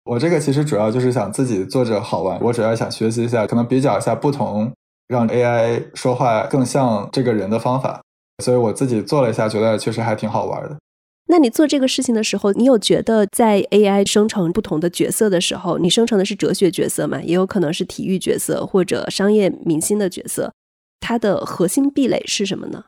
[0.05, 4.73] 我这个其实主要就是想自己做着好玩，我主要想学习一下，可能比较一下不同，
[5.09, 8.01] 让 AI 说话更像这个人的方法。
[8.43, 10.77] 所以我自己做了一下，觉得确实还挺好玩的。
[11.27, 17.21] 那你做这个事情的时候，你有觉得在 AI 生成不同的角色的时候，你生成的是哲学角色吗？
[17.23, 20.51] 也有可能是体育角色或者商业明星的角色，
[21.01, 22.85] 它的核心壁垒是什么呢？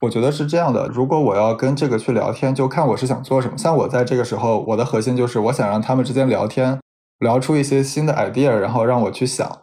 [0.00, 3.58] 我觉得是这样的，如果我要跟这个去聊天，就看我是想做什么。
[3.58, 6.78] 像我在这个时候，我的核心就是我想让他们之间聊天，
[7.18, 9.58] 聊出一些新的 idea，然后让我去想。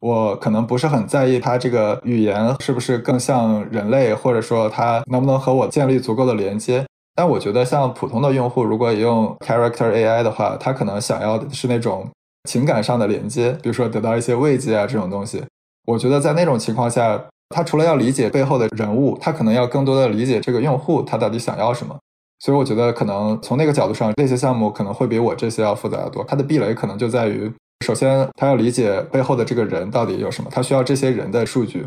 [0.00, 6.84] 我可能不是很在意它这个语言是不是更像人类，或者说它能不能和我建立足够的连接。
[7.14, 12.08] 但我觉得，像普通的用户，如果也用 Character AI 的话，他可能想要的是那种
[12.48, 15.42] 情感上的连接，比如说得到一些慰藉啊这种东西。
[15.90, 21.98] 我觉得在那种情况下，他除了要理解背后的人物，他可能要更多的理解这个用户他到底想要什么。
[22.38, 26.24] 所以我觉得，可能从那个角度上，这些项目可能会比我这些要复杂的多。
[26.24, 27.52] 它的壁垒可能就在于。
[27.84, 31.86] 首先，他要理解背后的这个人到底有什么，他需要这些人的数据，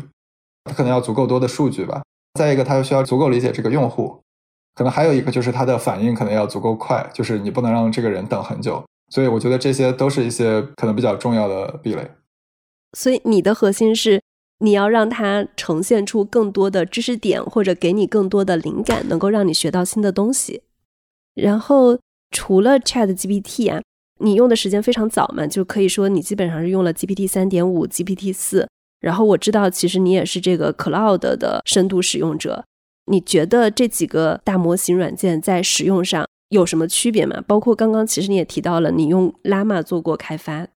[0.64, 2.02] 他可能要足够多的数据吧。
[2.34, 4.20] 再一个，他又需要足够理解这个用户，
[4.74, 8.82] 可能还有一个就是他的反应可能要足够快，就是你不能让这个人等很久。
[9.10, 12.10] 所以，我觉得这些都是一些可能比较重要的壁垒。
[12.94, 14.20] 所以，你的核心是
[14.60, 20.62] 你要让它呈现出更多的知识点，或者给你更多的灵感，能够让你学到新的东西。
[21.34, 21.98] 然后，
[22.30, 23.82] 除了 Chat GPT 啊。
[24.20, 28.66] 你用的时间非常早嘛，就可以说你基本上是用了 GPT 三点五、GPT 四。
[29.00, 32.64] 然后我知道，其实你也是这个 Cloud 的深度使用者。
[33.10, 37.42] 你觉得这几个大模型软件在使用上有什么区别吗？
[37.44, 40.68] 包括刚刚其实你也提到了，你用 Llama 做过开发。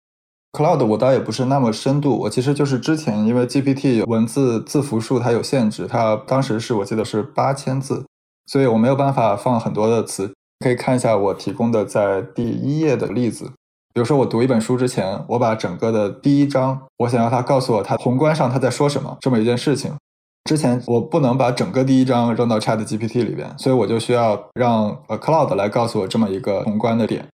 [0.56, 8.06] Cloud 我倒也不是那么深度，我其实就是之前因为 GPT 文字字符数它有限制，它当时是我记得是八千字，
[8.46, 10.32] 所以我没有办法放很多的词。
[10.60, 13.44] 可以看一下我提供的在第一页的例子，
[13.92, 19.92] 比如说我读一本书之前，我把整个的第一章，我想要它告诉我它宏观上它在说什么这么一件事情。
[20.48, 27.26] 之前我不能把整个第一章扔到 Chat GPT 里边，所以我就需要让呃 Cloud 来告诉我这么一个宏观的点。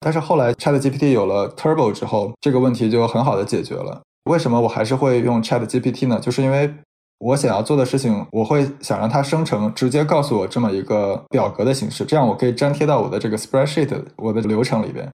[0.00, 4.00] 但是后来 Chat GPT 有了 Turbo 之后，这个问题就很好的解决了。
[4.24, 6.18] 为什么我还是会用 Chat GPT 呢？
[6.20, 6.74] 就是因为。
[7.22, 15.06] 我想要做的事情，我会想让它生成，直接告诉我这么一个表格的形式，这样我可以粘贴到我的这个 spreadsheet 我的流程里边。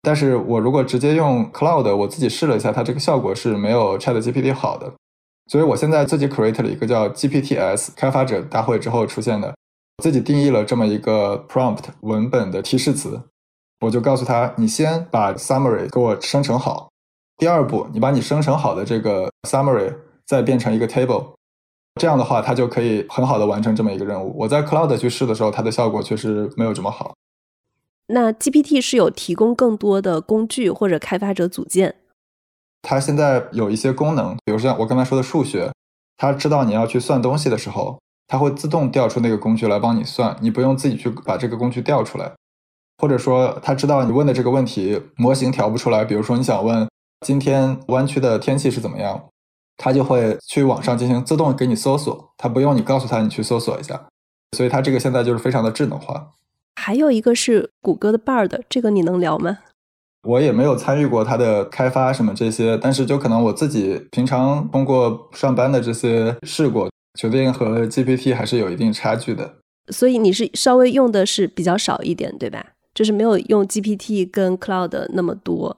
[0.00, 4.90] 但是我如果直接用 Cloud，我自己试了一下，它这个效果是没有 Chat GPT 好的。
[5.52, 9.54] 所以我现在自己 create 了一个叫 GPTs 开发者大会之后出现的，
[10.02, 13.20] 自己定义了这么一个 prompt 文本的提示词，
[13.80, 16.90] 我就告诉他，你先把 summary 给我生成好，
[17.38, 19.94] 第二步，你把你生成好的这个 summary
[20.26, 21.32] 再变成一个 table。
[22.00, 24.34] 这样的话，它就可以很好的完成这么一个任务。
[24.38, 27.14] 我在 Cloud 去试的时候，它的效果确实没有这么好。
[28.08, 31.96] 那 GPT 是有提供更多的工具或者开发者组件？
[32.82, 35.72] 它现在有一些功能，比如像我刚才说的数学，
[36.16, 42.32] 它知道你要去算东西的时候，它会自动调出那个工具来帮你算，你不用自己去把这个工具调出来。
[43.00, 46.86] 或者说，他知道你问的这个问题模型调不出来，比如说你想问
[47.26, 49.24] 今天湾区的天气是怎么样。
[49.82, 53.98] 他就会去网上进行自动给你搜索，他不用你告诉他你去搜索一下，
[54.54, 56.32] 所以它这个现在就是非常的智能化。
[56.76, 59.60] 还有一个是谷歌的 Bard，这个你能聊吗？
[60.24, 69.54] 我也没有参与过它的开发什么这些，但是就可能我自己平常通过上班的这些试过，决定和 GPT 还是有一定差距的。
[69.88, 72.66] 所以你是稍微用的是比较少一点，对吧？
[72.94, 75.76] 就是没有用 GPT 跟 Cloud 那么多。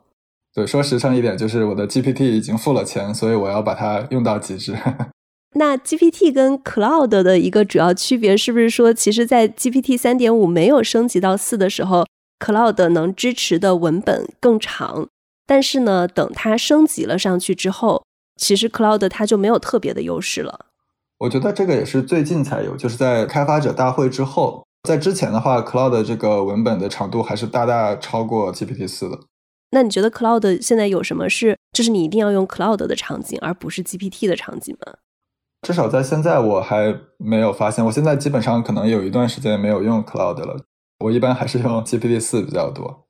[0.54, 4.76] 对，说实诚一点，就是我的 GPT 已经付了钱，所以我要把它用到极致。
[5.56, 12.06] 那 GPT 跟 Cloud 的一个主要区别，是不是说，其实，在 GPT 三点五没有升级到四的时候
[12.38, 15.08] ，Cloud 能支持的文本更长，
[15.46, 18.02] 但是呢，等它升级了上去之后，
[18.36, 20.66] 其实 Cloud 它就没有特别的优势了。
[21.18, 29.18] 我觉得这个也是最近才有，就是在开发者大会之后，在之前的话，Cloud 这个文本的长度还是大大超过 GPT 四的。
[29.70, 34.94] 那你觉得 Cloud 现在有什么是，就是你一定要用 Cloud 的场景，而不是 GPT 的场景吗？
[35.62, 37.84] 至少在现在我还没有发现。
[37.86, 40.64] 我现在基本上可能有一段时间没有用 Cloud 了，
[40.98, 43.06] 我一般还是用 GPT 四比较多。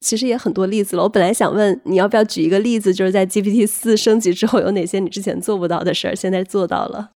[0.00, 1.04] 其实也很多例子了。
[1.04, 7.12] 我本来想问你要不要举一个例子，就是在 GPT 四升级之后有哪些你之前做不到的事儿，现在做到了。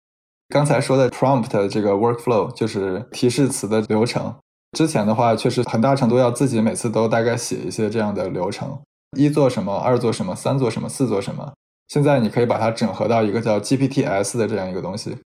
[0.48, 4.34] 刚才说的 Prompt 这个 Workflow 就是提示词的流程。
[4.76, 8.78] 之前的话，确实很大程度要自己每次都大概写一些这样的流程，
[9.16, 11.52] 一做什么，二做什么，三做什么，四做什么。
[11.88, 15.16] 现在你可以把它整合到一个叫 GPTs 的这样一个东西，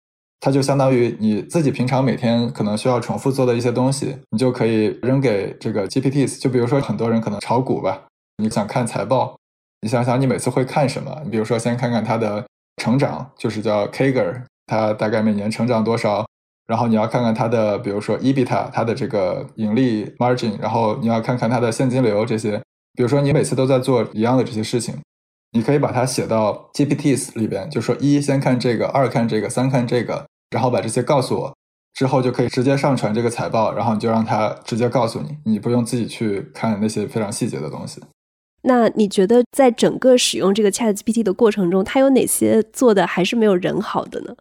[0.40, 6.38] 它就相当于你自己平常每天可能需要重复做的一些东西，你就可以扔给这个 GPTs。
[6.38, 8.06] 就比如说很多人可能炒股吧，
[8.37, 9.37] 你想看财报，
[9.80, 11.20] 你想想你每次会看什么？
[11.24, 12.44] 你比如说先看看它的
[12.76, 16.24] 成长，就是叫 Kager，它大概每年成长多少？
[16.68, 22.62] 然后你要看看它的，比如说 EBITA，它的这个盈利 margin，然后你要看看它的现金流这些。
[22.94, 24.94] 比如说你每次都在做一样的这些事情，
[25.50, 31.54] 你可以把它写到 GPTs 里边，就说一先看这个，二看这个，三看这个，然后把这些告诉我，
[31.94, 38.00] 之后就可以直接上传这个财报，然后你就让它直接告诉你，你不用自己去看那些非常细节的东西。
[38.62, 44.37] 那你觉得在整个使用这个 ChatGPT 的过程中，它有哪些做的还是没有人好的呢？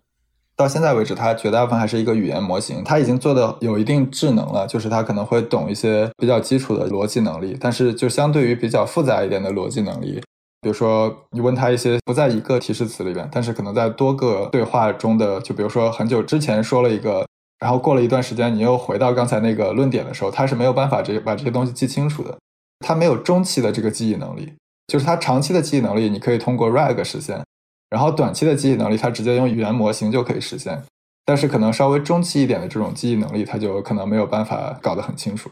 [0.59, 10.21] 到现在为止，它绝大部分还是一个语言模型，它已经做的有一定智能了，就是它可能会懂一些比较基础的逻辑能力，但是就相对于比较复杂一点的逻辑能力，
[10.59, 17.25] 比如说你问他一些不在一个提示词里边，但是可能在多个对话中的，就比如说很久之前说了一个，
[17.61, 22.37] 然后过了一段时间你又回到刚才那个论点的时候，它是没有办法这把这些东西记清楚的，
[22.85, 24.51] 它没有中期的这个记忆能力，
[24.87, 27.41] 就是它长期的记忆能力，你可以通过 RAG 实现。
[27.89, 30.81] 然后短期的记忆能力，它直接用语言模型就可以实现，
[31.25, 35.49] 但是可能稍微中期一点的这种记忆能力，它就可能没有办法搞得很清楚。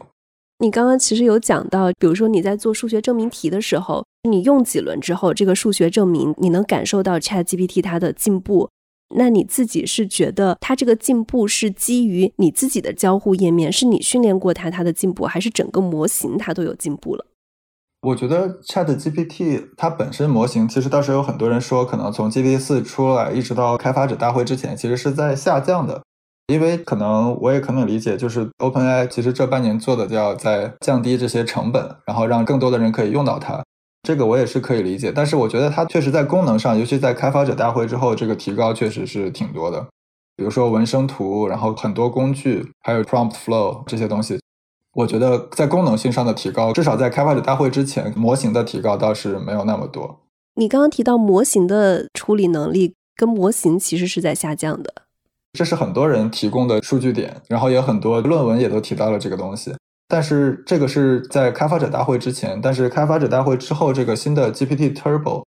[0.60, 8.68] 你刚刚其实有讲到，比如说你在做数学证明题的时候，你用几轮之后，这个数学证明你能感受到 Chat GPT 它的进步，
[9.14, 17.24] 那你自己是觉得它这个进步是基于你自己的交互页面，是你训练过它它的进步，还是整个模型它都有进步了？
[18.08, 26.00] 我觉得 Chat GPT 它本身模型，其实当时有很多人说，可能从 GPT 四出来一直到开发者大会之前，其实是在下降的。
[26.46, 33.62] 因为可能我也可能理解，就是 OpenAI 其实这半年做的叫在降低这些成本，然后让更多的人可以用到它。
[34.02, 35.12] 这个我也是可以理解。
[35.14, 39.86] 但是我觉得它确实在功能上，尤其在开发者大会之后，这个提高确实是挺多的。
[40.34, 44.38] 比如说纹生图，然后很多工具，还有 Prompt Flow 这些东西。
[44.98, 50.18] 我觉得在功能性上的提高，至少在开发者大会之前，模型的提高倒是没有那么多。
[50.56, 54.92] 你刚刚提到模型的处理能力跟模型其实是在下降的，
[55.52, 59.72] 这是很多人提供的数据点，然后也很多论文也都提到了这个东西。
[60.08, 65.44] 但是这个是在开发者大会之前，但是开发者大会之后，这个新的 GPT Turbo，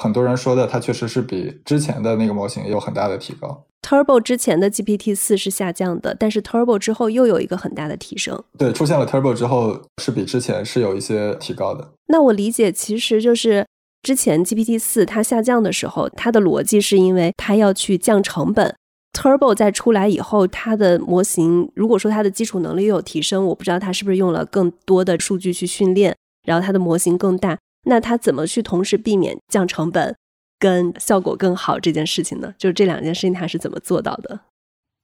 [0.00, 3.64] 很多人说的它确实是比之前的那个模型有很大的提高。
[3.82, 8.42] Turbo 之前的 GPT 四是下降的，但是 Turbo 之后又有一个很大的提升。
[8.56, 11.92] 对，出现了 Turbo 之后是比之前是有一些提高的。
[12.06, 13.66] 那我理解其实就是
[14.02, 18.74] 之前 GPT 四它下降的时候，它的逻辑是因为它要去降成本。
[19.12, 26.16] Turbo 在出来以后，它的模型如果说它的基础能力又有提升，我不知道它是不是用了更多的数据去训练，
[26.46, 27.58] 然后它的模型更大。
[27.84, 30.14] 那它怎么去同时避免降成本？
[30.62, 34.38] 跟效果更好这件事情呢，就是这两件事情它是怎么做到的？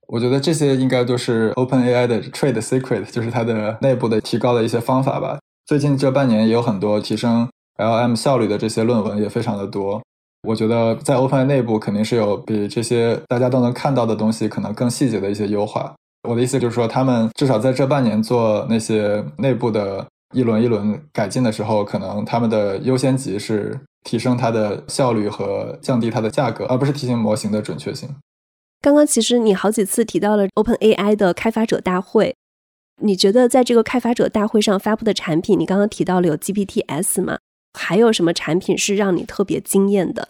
[0.07, 5.41] 我觉得这些应该都是 Open AI 的 trade secret，就是它的内部的提高的一些方法吧。
[5.67, 10.01] 最近这半年也有很多提升 LM 效率的这些论文也非常的多。
[10.47, 15.93] 我觉得在 Open AI 内部肯定是有比这些大家都能看到的东西可能更细节的一些优化。
[16.29, 23.77] 我的意思就是说，他们至少在这半年做那些内部的一轮一轮改进的时候，可能他们的优先级是。
[24.09, 28.09] 提升它的效率和降低它的价格，而不是提升模型的准确性。
[28.81, 32.35] 刚刚其实你好几次提到了 Open AI 的开发者大会，
[33.03, 37.37] 你觉得在这个开发者大会上发布的产品，你刚刚提到了有 GPT S 吗？
[37.79, 40.29] 还有什么产品是让你特别惊艳的？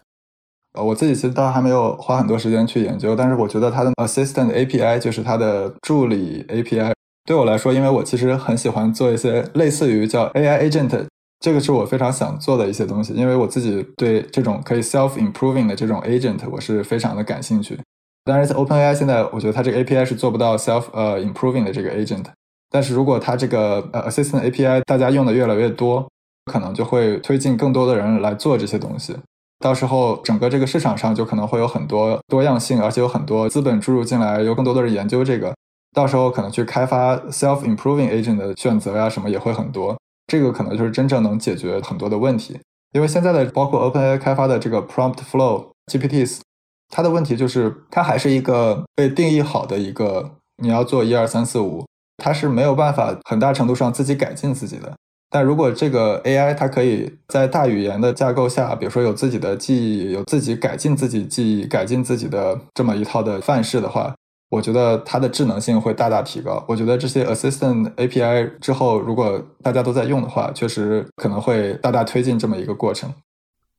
[0.73, 6.93] 呃，我自己其实倒还没有花很多时间去研究，但是我觉得它的 Assistant API 就是它的助理 API，
[7.25, 11.07] 对我来说，因为我其实很喜欢做一些类似于叫 AI Agent。
[11.41, 17.79] 这个是我非常想做的一些东西，因为我自己对这种可以 self improving 的这种 agent 我是非常的感兴趣。
[18.25, 22.25] 当然，OpenAI 现在我觉得它这个 API 是做不到 self 呃 improving 的这个 agent，
[22.71, 26.07] 但是如果它这个呃 assistant API 大家用的越来越多，
[26.51, 29.17] 可能就会推进更多的人来做这些东西。
[29.61, 35.55] 到时候整个这个市场上就可能会有很多多样性，而且有很多资本注入进来，有更多的人研究这个，
[35.95, 39.97] 到时候可能去开发 self improving agent 的选择呀什么也会很多。
[40.29, 42.57] 这个可能就是真正能解决很多的问题，
[42.93, 46.41] 因为现在的包括 OpenAI 开发的这个 Prompt Flow GPTs，
[46.89, 50.31] 它的问题就是它还是一个被定义好的一个，
[50.63, 51.85] 你要做一二三四五，
[52.19, 54.95] 它是没有办法很大程度上自己改进自己的。
[55.31, 64.15] 但如果这个 AI 它可以在大语言的架构下，比如说有自己的记忆，有自己改进自己记忆、改进自己的这么一套的范式的话。
[64.51, 66.65] 我觉得它的智能性会大大提高。
[66.69, 73.13] 我觉得这些 Assistant API 之后，如果大家都在用的话，确实可能会大大推进这么一个过程。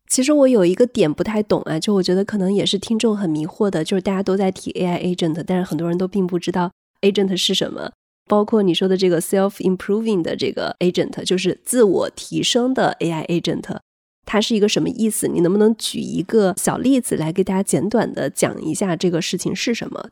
[0.08, 7.92] 其实我有一个点不太懂啊，就我觉得可能也是听众很迷惑的，就是大家都在提 AI Agent，但是很多人都并不知道 Agent 是什么。
[8.28, 13.64] 包括你说的这个 self improving 的这个 agent，就是自我提升的 AI agent，
[14.24, 15.28] 它是一个什么意思？
[15.28, 20.10] 你能不能举一个小例子来给大家简短的讲一下这个事情是什么？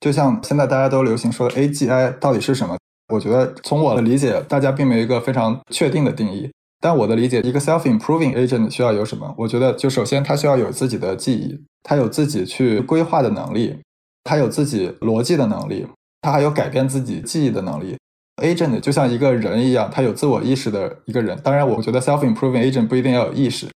[0.00, 2.76] 就像现在大家都流行说的 AGI 到底是什么？
[3.12, 6.50] 我觉得从我的理解，大家并没有一个非常确定的定义。
[6.80, 9.34] 但我的理解，一个 self improving agent 需要有什么？
[9.38, 13.76] 我觉得就首先它需要有自己的记忆，它有自己去规划的能力，
[14.24, 15.86] 它有自己逻辑的能力。
[16.20, 17.96] 他还有改变自己记忆的能力
[18.42, 21.38] ，agent 就像一个人一样，他有自我意识的一个人。
[21.44, 23.68] 当然，我觉得 self-improving agent 不一定要有意识，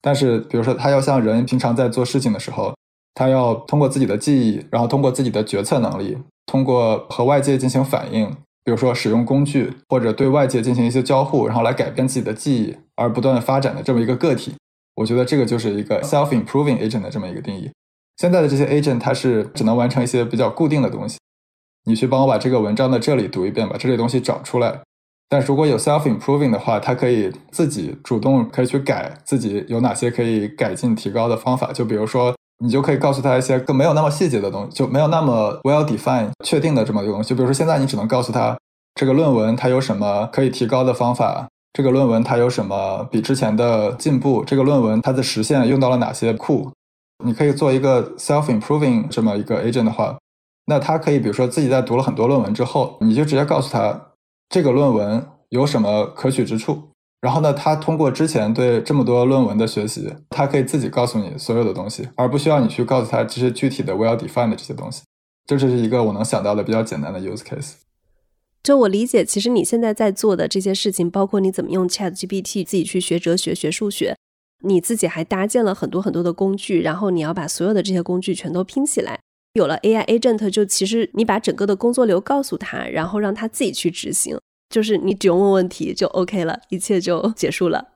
[0.00, 2.74] 但是比如说，他要像人平常在做事情的时候，
[3.14, 8.28] 他要通过自己的记忆，然后通过自己的决策能力，通过和外界进行反应，
[8.64, 14.54] 比如说使用工具或者对外界进行一些交互，然后来改变自己的记忆，而不断的发展的这么一个个体。
[14.96, 17.70] 我觉得这个就是一个 self-improving agent 的这么一个定义。
[18.18, 21.18] 现在的这些 agent，它是只能完成一些比较固定的东西。
[21.86, 24.80] 你去帮我把这个文章的这里读一遍，把这类东西找出来。
[25.30, 31.72] 但如果有 self improving 的话，它可以自己主动可以去改自己有哪些可以改进提高的方法。
[31.72, 37.30] 就比如说，你就可以告诉他一些更没有那么细节的东西，就没有那么 well defined 确定的这么一个东西。
[37.30, 38.56] 就比如说，现在你只能告诉他
[38.94, 46.70] 这个论文它有什么可以提高的方法，这个论文它有什么比之前的进步，这个论文它的实现用到了哪些库。
[47.24, 50.16] 你可以做一个 self improving 这么一个 agent 的话。
[50.66, 54.08] 那他可以，比如说自己在读了很多论文之后，你就直接告诉他
[54.48, 56.89] 这个论文有什么可取之处。
[57.20, 65.02] 然后呢，他通过之前对这么多论文的学习，他可以自己告诉你所有的东西，而不需要你去告诉他这些具体的 well defined 的这些东西。
[65.46, 67.72] 这就是一个我能想到的比较简单的 use case。
[68.62, 74.16] 就我理解，其实你现在在做的这些事情，包括你怎么用 Chat GPT 自己去学哲学、学数学，
[74.62, 79.20] 你自己还搭建了很多很多的工具，然后你要把所有的这些工具全都拼起来。
[79.54, 84.38] 有了 AI agent，就其实你把整个的工作流告诉他，然后让他自己去执行，
[84.70, 87.88] 就是你只用问问题就 OK 了，一切就结束了。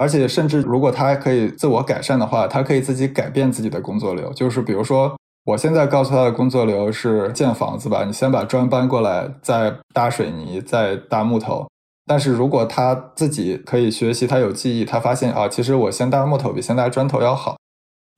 [0.00, 4.32] 而且甚至如果他还可以自我改善的话，他可以自己改变自己的工作流。
[4.32, 11.66] 就是比如说，我现在告诉他的工作流是建房子吧，你先把砖搬过来，再搭水泥，再搭木头。
[12.06, 17.56] 但是如果他自己可以学习，他有记忆，他发现啊，其实我先搭木头比先搭砖头要好。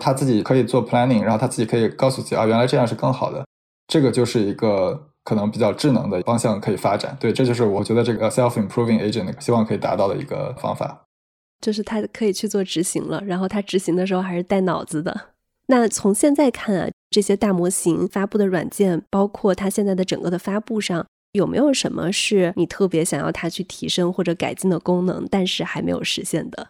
[0.03, 3.45] 他自己可以做 planning，然后他自己可以告诉自己啊，原来这样是更好的。
[3.87, 7.17] 这个就是一个可能比较智能的方向可以发展。
[7.21, 11.03] 对，这就是我觉得这个 self improving agent 希望可以达到的一个方法。
[11.61, 15.29] 就是他可以去做执行了，然后他执行的时候还是带脑子的。
[15.67, 26.67] 那从现在看啊，这些大模型发布的软件，包括它现在的整个的发布上，有没有什么是你特别想要它去提升或者改进的功能，但是还没有实现的？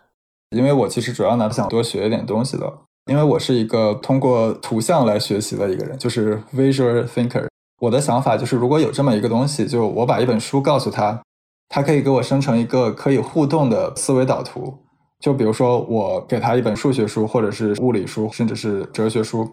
[0.50, 2.78] 因为我其实主要呢想多学一点东西的。
[3.06, 7.46] 因为我是一个通过图像来学习的一个人，就是 visual thinker。
[7.80, 11.22] 我的想法就是，如果有这么一个东西，就我把一本书告诉他，
[11.68, 14.78] 他可以给我生成一个可以互动的思维导图。
[15.18, 19.50] 就比如说，我给他一本数学书，或者是物理书，甚至是哲学书，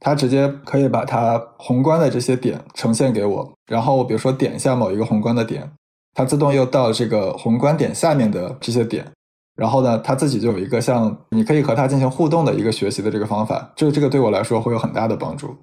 [0.00, 3.52] 他直接可以把它宏观的这些点呈现给我。
[3.66, 5.70] 然后，比如说点一下某一个宏观的点，
[6.14, 9.06] 它自动又到这个宏观点下面的这些点。
[9.54, 15.56] 然后呢，他自己就有一个像你可以和他进行互动的一个学习的这个方法，这这个对我来说会有很大的帮助。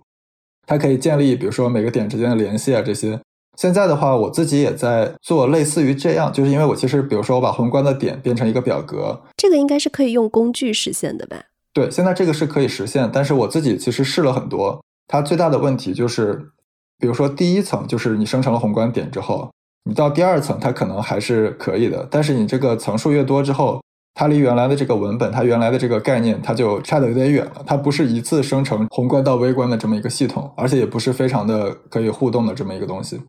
[0.65, 3.19] 它可以建立，比如说每个点之间的联系啊这些。
[3.57, 11.37] 现在的话，我自己也在做类似于这样，就是因为我其实比如说我把宏观的点变成一个表格，这个应该是可以用工具实现的吧？
[11.73, 16.49] 对，现在这个是可以实现，但是我自己其实试了很多，它最大的问题就是，
[16.97, 19.49] 比如说第一层就是你生成了宏观点之后。
[19.85, 23.81] 你到第二层，它可能还是可以的，但是你这个层数越多之后，
[24.15, 27.63] 它离原来的这个文本，它原来的这个概念，它就差的有点远了。
[27.65, 33.19] 它不是一次生成宏观到微观的这么一个系统，而且也不是非常的可以互动的这么一个东西。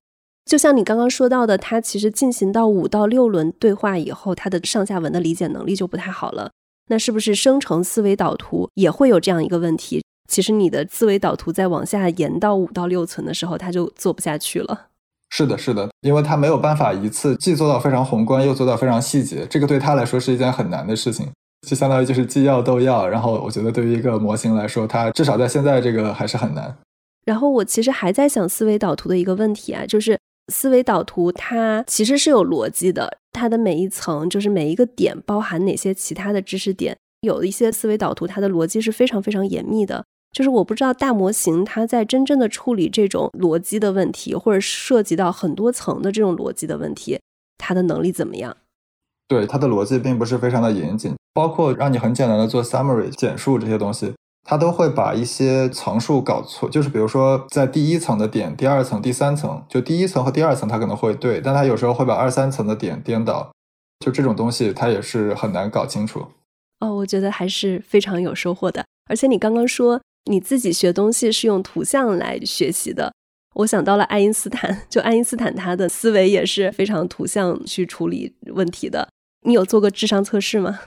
[0.44, 6.50] 就像你刚刚说到的，它其实进行到五到六轮对话以后，它的上下文的理解能力就不太好了。
[6.88, 10.02] 那是不是生成思维导图也会有这样一个问题？
[10.28, 14.88] 其实你的思维导图在往下延到五到六层的时候，它就做不下去了。
[15.36, 21.28] 是的，是的，因为他没有办法一次既做到非常宏观，又做到非常细节，这个对他来说是一件很难的事情，
[21.68, 23.08] 就相当于就是既要都要。
[23.08, 26.72] 然后我觉得对于一个模型来说，它至少在现在这个还是很难。
[27.24, 30.16] 然后我其实还在想思维导图的一个问题啊，就是
[30.52, 40.04] 思维导图它其实是有逻辑的，它的每一层就是每一个点包含哪些其他的知识点，有一些思维导图它的逻辑是非常非常严密的。
[40.34, 47.20] 就是我不知道大模型它在真正的处理这种逻辑的问题，或者涉及到很多层的这种逻辑的问题，
[47.56, 48.56] 它的能力怎么样？
[49.28, 54.12] 对，它的逻辑并不是非常的严谨，包括让你很简单的做 summary 简述这些东西，
[54.42, 63.52] 它都会把一些层数搞错，就是比如说在第一层的点、第二层、第三层，就第一层和第二层它可能会对，但它有时候会把二三层的点颠倒，
[64.04, 66.26] 就这种东西它也是很难搞清楚。
[66.80, 68.84] 哦，我觉得还是非常有收获的。
[69.06, 70.00] 而且你刚刚说
[70.30, 73.12] 你自己学东西是用图像来学习的，
[73.56, 79.08] 我想到了爱因斯坦，就爱因斯坦他的思维也是非常图像去处理问题的。
[79.42, 80.78] 你有做过智商测试吗？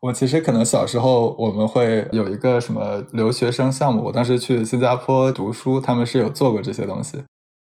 [0.00, 7.18] 我其实可能小时候我们会有一个什么留学生项目，我当时去新加坡读书，他们是有做过这些东西。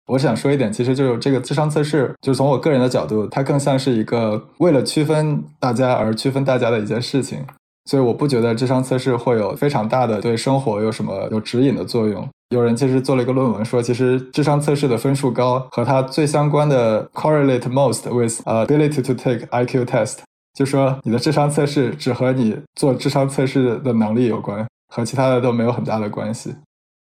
[0.06, 7.44] 我想说一点，其实就是这个智商测试，就是从我个人的角度，它更像是一个为了区分大家而区分大家的一件事情。
[7.88, 12.28] 所以我不觉得智商测试会有非常大的对生活有什么有指引的作用。
[12.50, 20.18] 有人其实做了一个论文说，其实智商测试的分数高和它最相关的 correlate most with ability to take IQ test。
[20.52, 26.54] 就说你的智商测试只和你做智商测试的能力有关，和其他的都没有很大的关系。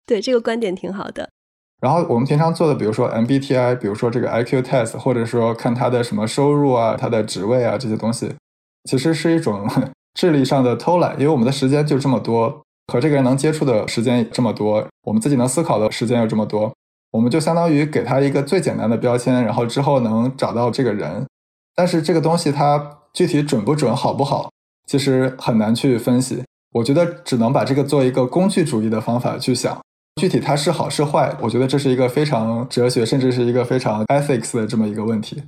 [0.06, 1.28] 对这个观点挺好的。
[1.80, 8.32] 然后我们平常做的，比如说 MBTI，比如说这个 IQ test，或者说看他的什么收入啊、他的职位啊这些东西，
[8.88, 9.68] 其实是一种
[10.18, 12.60] 智力上的偷懒，因为我们的时间就这么多，
[12.92, 16.74] 和这个人能接触的时间这么多，我们自己能思考的时间又这么多，
[17.12, 21.24] 我们就相当于给他一个最简单的标签，然后之后能找到这个人。
[21.76, 22.96] 但是这个东西它。
[23.14, 24.50] 具体准不准、好不好，
[24.86, 26.44] 其实很难去分析。
[26.72, 29.76] 我觉得只能把这个做一个工具主义的方法去想。
[30.20, 35.42] 具体它是好是坏，我觉得这是一个非常哲学，甚至是一个非常 ethics 的这么一个问题。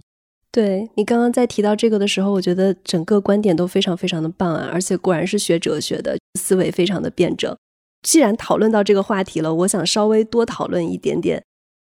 [0.53, 4.69] 对你刚刚在提到这个的时候，我觉得整个观点都非常非常的棒啊！
[4.73, 7.57] 而且果然是学哲学的思维非常的辩证。
[8.03, 11.43] 既然讨论到这个话题了，我想稍微多讨论一点点，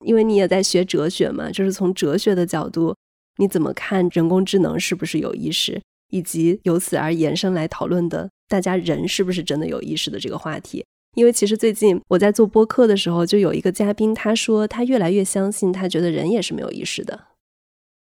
[0.05, 2.95] 因为你也在学哲学嘛，就是从哲学的角度。
[3.38, 10.84] 你怎么看人工智能是不是有意识，以及由此而延伸来讨论的大家人是不是真的有意识的这个话题？
[11.16, 17.28] 因为其实最近我在做播客的时候，就有一个嘉宾他说他越来越相信，他觉得人也是没有意识的。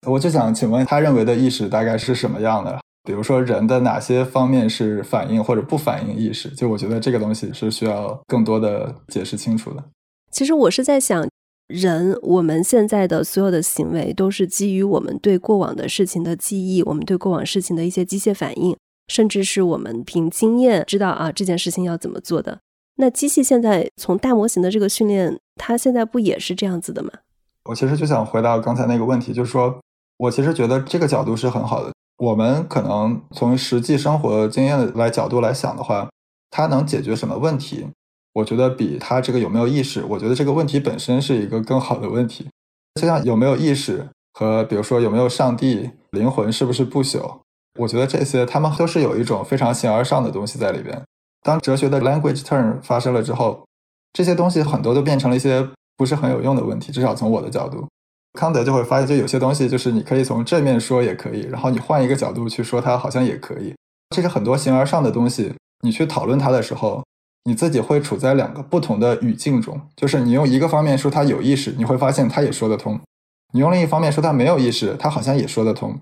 [0.07, 2.81] 我就想请问，他认为的意识大概是什么样的？
[3.05, 6.49] 比如说人的哪些方面是反应或者不反应意识？
[6.51, 9.85] 就我觉得这个东西是需要更多的解释清楚的。
[10.31, 11.29] 其实我是在想。
[11.73, 18.77] 人，我们现在的所有的行为都是基于我们对过往的事情的记忆，我们对过往事情的一些机械反应，
[19.07, 22.59] 甚至是我们凭经验知道啊这件事情要怎么做的。
[22.97, 27.11] 那机器现在从大模型的这个训练，它现在不也是这样子的吗？
[27.67, 29.81] 我其实就想回到刚才那个问题，就是说
[30.21, 31.91] 我其实觉得这个角度是很好的。
[32.19, 36.11] 我们可能从实际生活经验的来角度来想的话，
[36.51, 37.89] 它能解决什么问题？
[38.35, 42.47] 我觉得比它这个有没有意识，我觉得这个问题本身是一个更好的问题。
[43.01, 47.39] 就像有没有意识和比如说有没有上帝、灵魂是不是不朽，
[47.79, 51.03] 我觉得这些他们都是有一种非常形而上的东西在里边。
[51.43, 53.65] 当哲学的 language turn 发生了之后，
[54.13, 55.67] 这些东西很多都变成了一些
[55.97, 56.93] 不是很有用的问题。
[56.93, 57.89] 至少从我的角度，
[58.33, 63.75] 康德就会发现，就有些东西就是你可以从正面说也可以，然后你换一个角度去说它好像也可以。
[64.15, 67.03] 这个很多形而上的东西，你去讨论它的时候。
[67.45, 72.99] 你自己会处在两个不同的语境中，就是你用一个方面说它有意识，你会发现它也说得通；
[73.55, 75.99] 你用另一方面说它没有意识，它好像也说得通。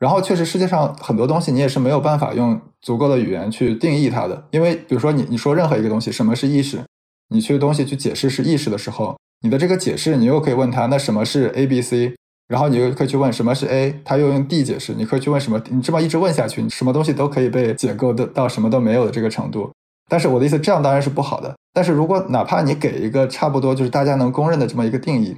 [0.00, 6.82] 然后确实世界上很多东西你也是没有办法用足够的语言去定义它的，因为比如说你你说任何一个东西什么是意识，
[7.28, 12.14] 你去东西去解释是意识的时候，你的这个解释你又可以问他那什么是 A B C，
[12.48, 19.70] 然后你又可以去问什么是 A，他又用 D 解释，你可以去问什么，你这么一直问下去，你什么东西都可以被解构的到什么都没有的这个程度。
[20.08, 21.54] 但是我的意思，这样当然是不好的。
[21.72, 25.36] 但是如果哪怕你给一个差不多就是大家能公认的这么一个定义，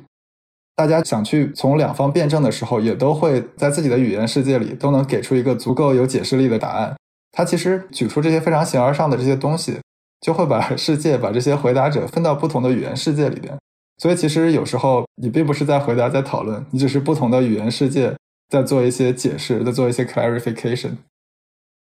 [0.74, 6.94] 大家想去从两方辩证的时候，也都会在自己的语言世界里都能给出一个足够有解释力的答案。
[7.30, 9.78] 他其实举出这些非常形而上的这些东西，
[10.20, 13.56] 就会把世界把这些回答者分到不同的语言世界里边。
[13.98, 18.14] 所以其实有时候你并不是在回答，在讨论，你只是不同的语言世界
[18.48, 20.96] 在做一些解释，在做一些 clarification。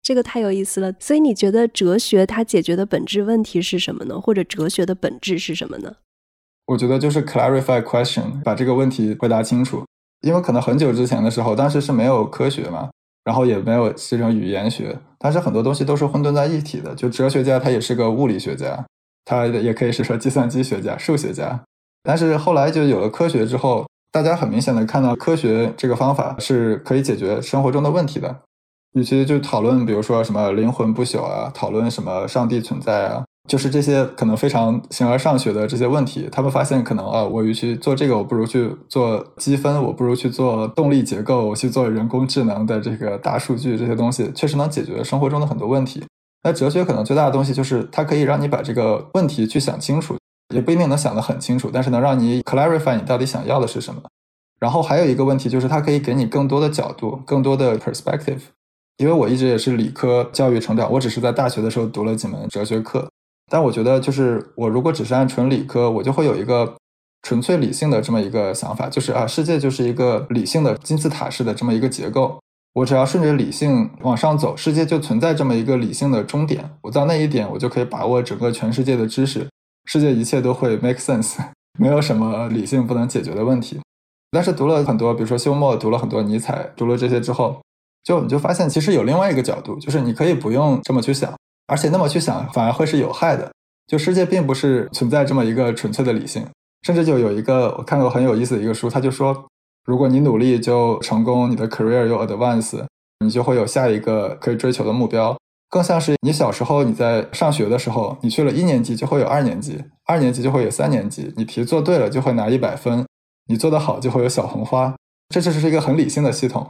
[0.03, 4.21] 这个太有意思了，所以你觉得哲学它解决的本质问题是什么呢？
[4.21, 5.97] 或者哲学的本质是什么呢？
[6.67, 9.85] 我觉得就是 clarify question，把这个问题回答清楚。
[10.23, 12.91] 因为可能很久之前的时候，当时是没有科学嘛，
[13.25, 16.95] 然后也没有这种语言学，但是很多东西都是混沌在一体的。
[16.95, 18.85] 就哲学家他也是个物理学家，
[19.25, 21.63] 他也可以是说计算机学家、数学家。
[22.03, 28.35] 但是后来就有了科学之后，大家很明显的看到科学这个方法是可以解决生活中的问题的。
[28.95, 46.03] 与其就讨论，比如说什么灵魂不朽啊，讨论什么上帝存在啊，就是这些可能非常形而上学的这些问题，他们发现可能啊，我与其做这个，我不如去做积分，我不如去做动力结构，我去做人工智能的这个大数据这些东西，确实能解决生活中的很多问题。
[46.43, 50.17] 那哲学可能最大的东西就是它可以让你把这个问题去想清楚，
[50.51, 54.03] 也不一定能想得很清楚，但是能让你 clarify 你到底想要的是什么。
[54.59, 58.41] 然后还有一个问题就是它可以给你更多的角度，更多的 perspective。
[58.99, 63.09] 因为我一直也是理科教育成长，我只是在大学的时候读了几门哲学课，
[63.51, 66.77] 但我觉得就是我如果只是按纯理科，我就会有一个
[67.23, 72.39] 纯粹理性的这么一个想法，就是啊，世界就是一个理性的金字塔式的这么一个结构，
[72.75, 79.49] 我只要顺着理性往上走，世界就存在这么一个理性的终点，我到那一点，我就可以把握整个全世界的知识，
[79.85, 81.37] 世界一切都会 make sense，
[81.78, 83.81] 没有什么理性不能解决的问题。
[84.31, 87.61] 但是读了很多，比如说休谟，读了很多尼采，读了这些之后。
[88.03, 91.35] 就你就发现，其实有另外一个角度，就是你可以不用这么去想，
[91.66, 93.51] 而且那么去想反而会是有害的。
[93.87, 96.47] 就世界并不是存在这么一个纯粹的理性，
[96.87, 99.47] 甚至就有一个我看过很有意思的一个书，他就说，
[99.85, 102.83] 如果你努力就成功，你的 career 有 advance，
[103.18, 105.37] 你就会有下一个可以追求的目标。
[105.71, 113.07] 更像是你小时候你在上学的时候，你去了一年级就会有二年级，二年级就会有三年级，你题做对了就会拿一百分，
[113.47, 114.95] 你做得好就会有小红花。
[115.29, 116.68] 这就是一个很理性的系统。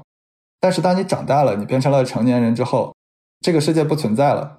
[0.61, 2.95] 但是当你长大了，你变成了成年人之后，
[3.41, 4.59] 这个世界不存在了。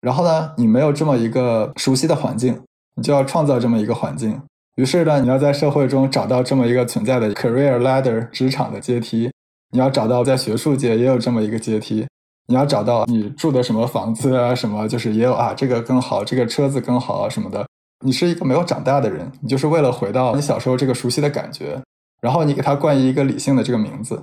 [0.00, 2.60] 然后呢，你没有这么一个熟悉的环境，
[2.96, 4.42] 你就要创造这么一个环境。
[4.74, 9.30] 于是呢，你要在社会中找到这么一个存在的 career ladder 职场的阶梯。
[9.70, 12.04] 你要找到在学术界也有这么一个阶梯。
[12.48, 17.66] 你要找到你住的什么房子啊，什么就是也有啊，这个更好，这个车子更好啊什么的。
[18.04, 21.80] 你是一个没有长大的人，你就是为了回到你小时候这个熟悉的感觉，
[22.20, 24.22] 然后你给它冠以一个理性的这个名字。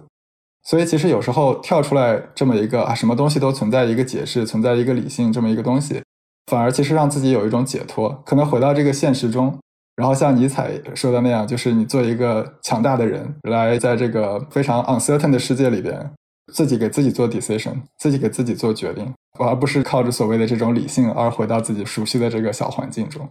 [0.66, 6.02] 所以其实有时候跳出来这么一个啊，什么东西都存在一个解释，存在一个理性这么一个东西，
[6.50, 9.60] 反而其实让自己有一种解脱，可能回到这个现实中，
[9.98, 16.12] 然后像尼采说的那样，就是你做一个强大的人，来在这个非常 uncertain 的世界里边，
[16.54, 23.28] 自己给自己做 decision，自己给自己做决定，而不是靠着所谓的这种理性而回到自己熟悉的这个小环境中。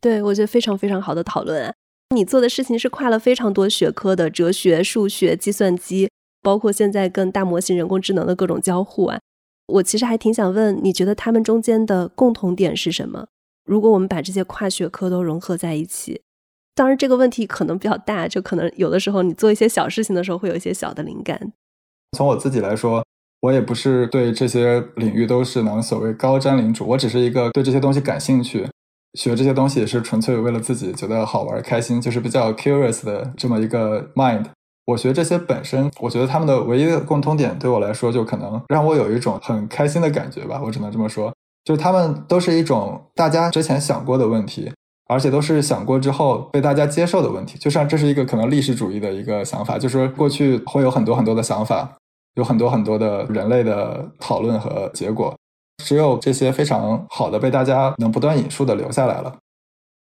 [0.00, 1.74] 对，我觉得非常非常好的讨论。
[2.14, 6.08] 你做的事情是跨了非常多学科的，哲学、数学、计算机。
[6.40, 9.18] 包括现在跟大模型、人工智能的各种交互啊，
[9.66, 13.26] 我其实还挺想问，你觉得他们中间的共同点是什么？
[13.64, 16.22] 如果我们把这些跨学科都融合在一起，
[16.76, 21.52] 当然这个问题可能比较大，就可能有的时候你做一些小事情的时候会有一些小的灵感。
[22.16, 23.04] 从我自己来说，
[23.40, 28.66] 我也不是对这些领域都是能所谓高瞻领主，我只是一个对这些东西感兴趣，
[29.14, 34.46] 学这些东西也是纯粹为了自己觉得好玩、开心，就是比较 curious 的这么一个 mind。
[34.86, 40.60] 我学这些本身，我觉得他们的唯一的共通点，对我来说就可能让我有一种很开心的感觉吧。
[40.64, 41.30] 我只能这么说，
[41.62, 44.72] 就是他们都是一种大家之前想过的问题，
[45.08, 47.58] 而且都是想过之后被大家接受的问题。
[47.58, 51.96] 就像这是一个可能历史主义的一个想法，就是说过去会有很多很多的想法，
[52.34, 55.34] 有很多很多的人类的讨论和结果，
[55.82, 59.34] 只有这些非常好的被大家能不断引述的留下来了。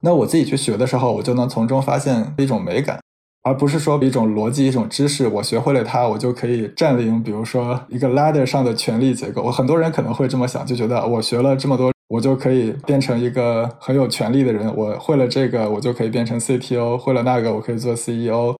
[0.02, 2.98] 那我自己去学的时候，我就能从中发现一种美感。
[3.42, 9.40] 而不是说一种逻辑、一种知识，我学会了它，我就可以占领，比如说一个 ladder 上的权力结构。
[9.40, 14.74] 我很多人可能会这么想，就觉得我学了这么多，我就可以变成一个很有权力的人。
[14.76, 18.56] 我会了这个，我就可以变成 CTO；会了那个，我可以做 CEO。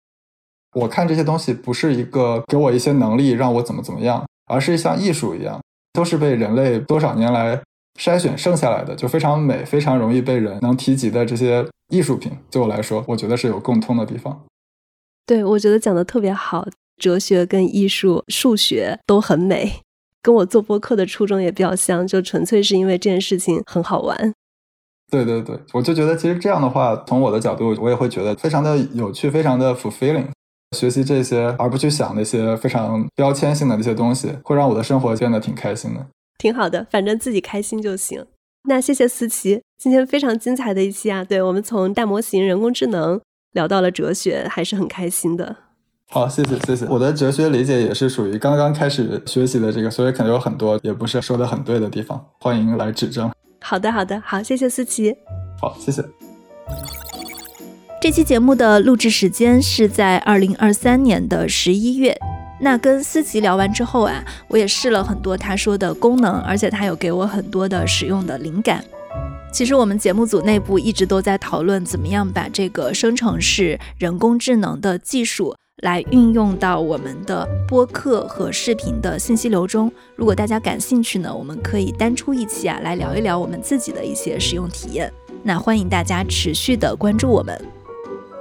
[0.75, 5.61] 我看这些东西不是一个给我一些能力让我怎么怎么样，而是像艺术一样，
[5.93, 7.63] 都是被人类多少年来
[7.99, 12.31] 筛选剩下来的，就非常美、非常容易被人能提及的这些艺术品。
[12.51, 14.45] 对我来说，我觉得是有共通的地方。
[15.25, 16.69] 对，我觉得讲的特别好，
[16.99, 19.81] 哲学跟艺术、数学都很美，
[20.27, 24.35] 跟我做播客的初衷也比较像，就纯粹是因为这件事情很好玩。
[25.09, 30.27] 对对对，我就觉得其实这样的话，从我的角度，我也会觉得非常的有趣，非常的 fulfilling。
[30.77, 36.05] 学习这些，而不去想那些非常标签性的那些东西，会让我的生活变得挺开心的。
[36.39, 38.27] 挺好的，反正自己开心就行。
[38.69, 41.23] 那谢谢思琪，今天非常精彩的一期啊！
[41.23, 43.21] 对我们从大模型、人工智能。
[43.53, 45.57] 聊到了哲学，还是很开心的。
[46.09, 46.87] 好，谢谢谢谢。
[46.87, 53.31] 我的哲学理解也是属于刚刚开始学习的这个，所以可能有很多也不是说的很对的地方，欢迎来指正。
[53.61, 55.15] 好的好的，好，谢谢思琪。
[55.61, 56.03] 好，谢谢。
[58.01, 62.17] 这期节目的录制时间是在二零二三年的十一月。
[62.61, 68.83] 那跟思琪聊完之后啊，我也试了很多他说的功能，而且他有给我很多的使用的灵感。
[69.53, 79.93] 其实我们节目组内部一直都在讨论，怎么样把这个生成式人工智能的技术来运用到我们的播客和视频的信息流中。
[80.15, 85.13] 如果大家感兴趣呢，我们可以单出一期啊，来聊一聊我们自己的一些使用体验。
[85.43, 87.61] 那欢迎大家持续的关注我们。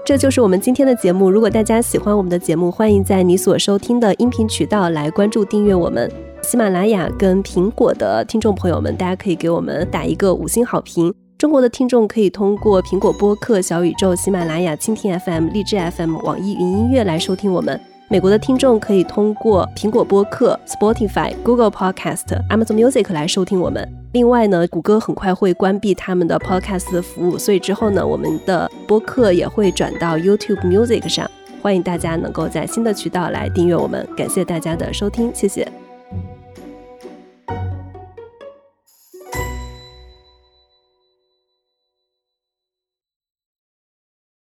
[0.06, 1.30] 这就是我们今天的节目。
[1.30, 6.10] 如果大家喜欢我们的节目，欢迎在你所收听的音频渠道来关注订阅我们。
[6.44, 11.14] 喜马拉雅跟苹果的听众朋友们，大家可以给我们打一个五星好评。
[11.46, 17.80] 中国的听众可以通过苹果播客、小宇宙、喜马拉雅、蜻蜓 FM、荔枝 FM、网易云音乐来收听我们。
[18.08, 23.88] 美国的听众可以通过苹果播客、Spotify、Google Podcast、Amazon Music 来收听我们。
[24.14, 31.30] 另外呢，谷歌很快会关闭他们的 Podcast 服务，所以之后呢，我们的播客也会转到 YouTube Music 上。
[31.62, 34.04] 欢迎大家能够在新的渠道来订阅我们。
[34.18, 35.85] 感谢大家的收听，谢谢。